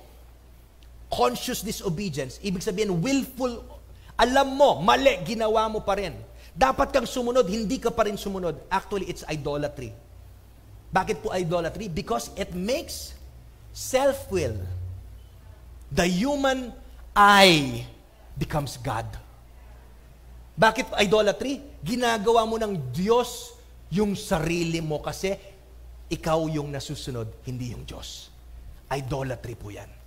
[1.14, 3.61] conscious disobedience, ibig sabihin willful,
[4.18, 6.18] alam mo, mali, ginawa mo pa rin.
[6.53, 8.57] Dapat kang sumunod, hindi ka pa rin sumunod.
[8.70, 9.93] Actually, it's idolatry.
[10.93, 11.89] Bakit po idolatry?
[11.89, 13.18] Because it makes
[13.74, 14.57] self-will.
[15.93, 16.74] The human
[17.14, 17.82] I
[18.38, 19.05] becomes God.
[20.53, 21.61] Bakit idolatry?
[21.82, 23.57] Ginagawa mo ng Diyos
[23.89, 25.34] yung sarili mo kasi
[26.09, 28.30] ikaw yung nasusunod, hindi yung Diyos.
[28.93, 30.03] Idolatry po yan.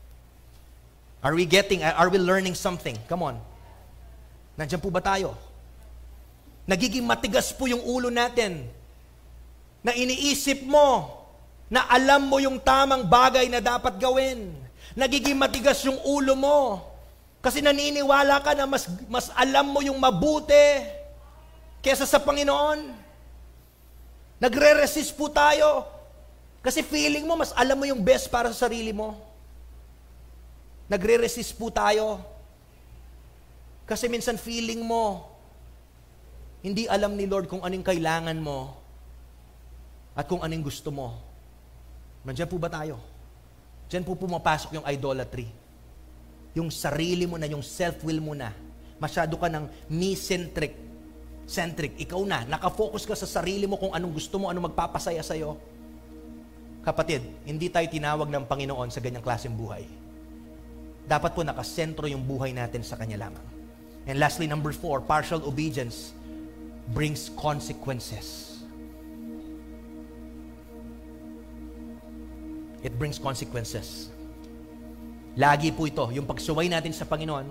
[1.26, 2.94] Are we getting, are we learning something?
[3.10, 3.42] Come on.
[4.54, 5.34] Nandiyan po ba tayo?
[6.70, 8.62] Nagiging matigas po yung ulo natin
[9.82, 11.18] na iniisip mo
[11.66, 14.54] na alam mo yung tamang bagay na dapat gawin.
[14.94, 16.78] Nagiging matigas yung ulo mo
[17.42, 20.78] kasi naniniwala ka na mas, mas alam mo yung mabuti
[21.82, 22.86] kesa sa Panginoon.
[24.38, 25.90] Nagre-resist po tayo
[26.62, 29.25] kasi feeling mo mas alam mo yung best para sa sarili mo.
[30.86, 32.22] Nagre-resist po tayo.
[33.86, 35.26] Kasi minsan feeling mo,
[36.62, 38.74] hindi alam ni Lord kung anong kailangan mo
[40.14, 41.14] at kung anong gusto mo.
[42.26, 42.98] Nandiyan po ba tayo?
[43.86, 45.46] Diyan po pumapasok yung idolatry.
[46.58, 48.50] Yung sarili mo na, yung self-will mo na.
[48.98, 50.74] Masyado ka ng me-centric.
[51.46, 51.94] Centric.
[52.02, 52.42] Ikaw na.
[52.42, 55.54] Nakafocus ka sa sarili mo kung anong gusto mo, anong magpapasaya sa'yo.
[56.82, 60.05] Kapatid, hindi tayo tinawag ng Panginoon sa ganyang klaseng buhay
[61.06, 63.46] dapat po nakasentro yung buhay natin sa Kanya lamang.
[64.06, 66.14] And lastly, number four, partial obedience
[66.94, 68.58] brings consequences.
[72.86, 74.14] It brings consequences.
[75.34, 77.46] Lagi po ito, yung pagsuway natin sa Panginoon,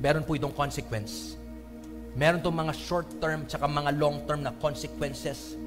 [0.00, 1.36] meron po itong consequence.
[2.16, 5.60] Meron itong mga short-term tsaka mga long-term na consequences.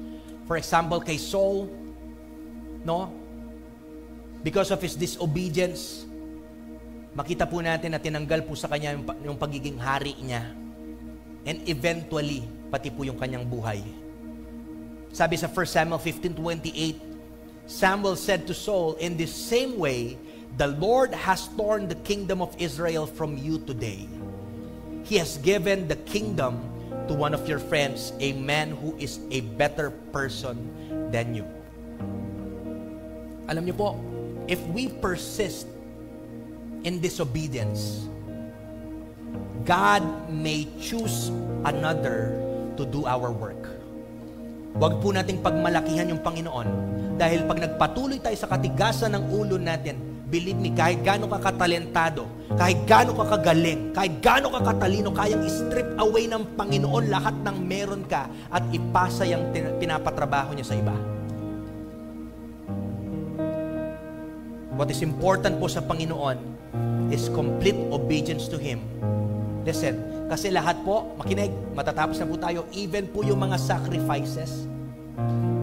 [0.50, 1.70] For example, kay Saul,
[2.82, 3.14] no?
[4.42, 6.09] Because of his disobedience,
[7.14, 10.46] makita po natin na tinanggal po sa kanya yung, yung pagiging hari niya.
[11.42, 13.82] And eventually, pati po yung kanyang buhay.
[15.10, 17.10] Sabi sa 1 Samuel 15:28,
[17.66, 20.18] Samuel said to Saul, In this same way,
[20.58, 24.06] the Lord has torn the kingdom of Israel from you today.
[25.06, 26.62] He has given the kingdom
[27.06, 30.70] to one of your friends, a man who is a better person
[31.10, 31.46] than you.
[33.50, 33.98] Alam niyo po,
[34.46, 35.66] if we persist
[36.84, 38.08] in disobedience,
[39.68, 40.02] God
[40.32, 41.28] may choose
[41.68, 42.32] another
[42.80, 43.68] to do our work.
[44.80, 46.68] Huwag po nating pagmalakihan yung Panginoon
[47.20, 49.98] dahil pag nagpatuloy tayo sa katigasan ng ulo natin,
[50.30, 52.24] believe me, kahit gaano ka katalentado,
[52.54, 57.56] kahit gaano ka kagaling, kahit gaano ka katalino, kayang strip away ng Panginoon lahat ng
[57.60, 60.94] meron ka at ipasa yung pinapatrabaho niya sa iba.
[64.80, 66.59] What is important po sa Panginoon
[67.10, 68.82] is complete obedience to Him.
[69.66, 69.98] Listen,
[70.30, 74.70] kasi lahat po, makinig, matatapos na po tayo, even po yung mga sacrifices,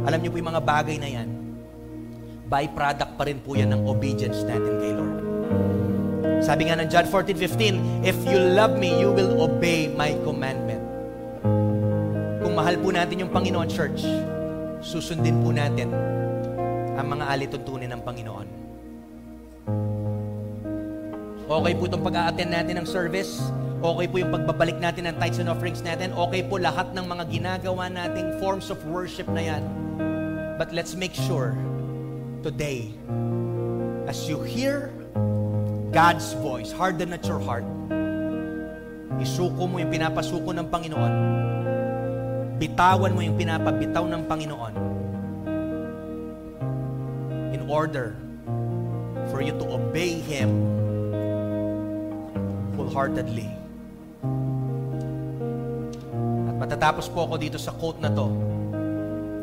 [0.03, 1.27] alam niyo po yung mga bagay na yan,
[2.47, 5.17] byproduct pa rin po yan ng obedience natin kay Lord.
[6.43, 10.83] Sabi nga ng John 14:15, If you love me, you will obey my commandment.
[12.43, 14.05] Kung mahal po natin yung Panginoon Church,
[14.79, 15.91] susundin po natin
[16.95, 18.66] ang mga alituntunin ng Panginoon.
[21.47, 23.39] Okay po itong pag-a-attend natin ng service.
[23.79, 26.11] Okay po yung pagbabalik natin ng tithes and offerings natin.
[26.11, 29.63] Okay po lahat ng mga ginagawa nating forms of worship na yan.
[30.59, 31.55] But let's make sure
[32.43, 32.91] today,
[34.11, 34.91] as you hear
[35.95, 37.63] God's voice, harden at your heart,
[39.23, 41.13] isuko mo yung pinapasuko ng Panginoon,
[42.59, 44.73] bitawan mo yung pinapabitaw ng Panginoon
[47.55, 48.19] in order
[49.31, 50.76] for you to obey Him
[52.87, 53.51] wholeheartedly.
[56.47, 58.31] At matatapos po ako dito sa quote na to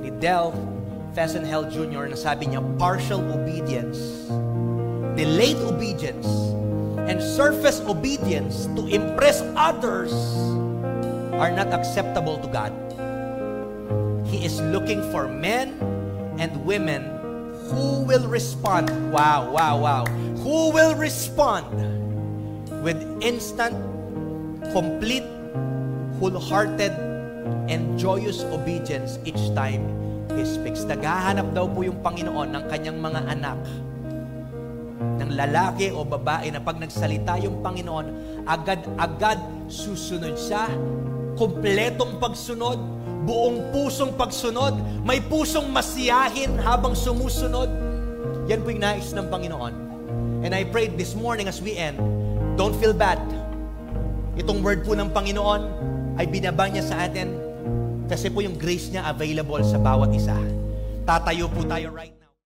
[0.00, 0.52] ni Del
[1.12, 2.08] Fessenhel Jr.
[2.08, 4.26] na sabi niya, partial obedience,
[5.14, 6.26] delayed obedience,
[7.04, 10.10] and surface obedience to impress others
[11.36, 12.72] are not acceptable to God.
[14.24, 15.76] He is looking for men
[16.40, 17.06] and women
[17.70, 18.90] who will respond.
[19.14, 20.04] Wow, wow, wow.
[20.42, 21.70] Who will respond
[22.84, 23.72] with instant,
[24.76, 25.24] complete,
[26.20, 26.92] wholehearted,
[27.72, 29.88] and joyous obedience each time
[30.36, 30.84] He speaks.
[30.84, 33.60] Naghahanap daw po yung Panginoon ng kanyang mga anak
[35.24, 38.06] ng lalaki o babae na pag nagsalita yung Panginoon,
[38.44, 39.40] agad-agad
[39.72, 40.68] susunod siya,
[41.40, 42.76] kompletong pagsunod,
[43.24, 47.72] buong pusong pagsunod, may pusong masiyahin habang sumusunod.
[48.44, 49.74] Yan po yung nais ng Panginoon.
[50.44, 51.96] And I prayed this morning as we end,
[52.54, 53.18] Don't feel bad.
[54.38, 55.62] Itong word po ng Panginoon
[56.18, 57.34] ay binaba niya sa atin
[58.06, 60.38] kasi po yung grace niya available sa bawat isa.
[61.02, 62.13] Tatayo po tayo right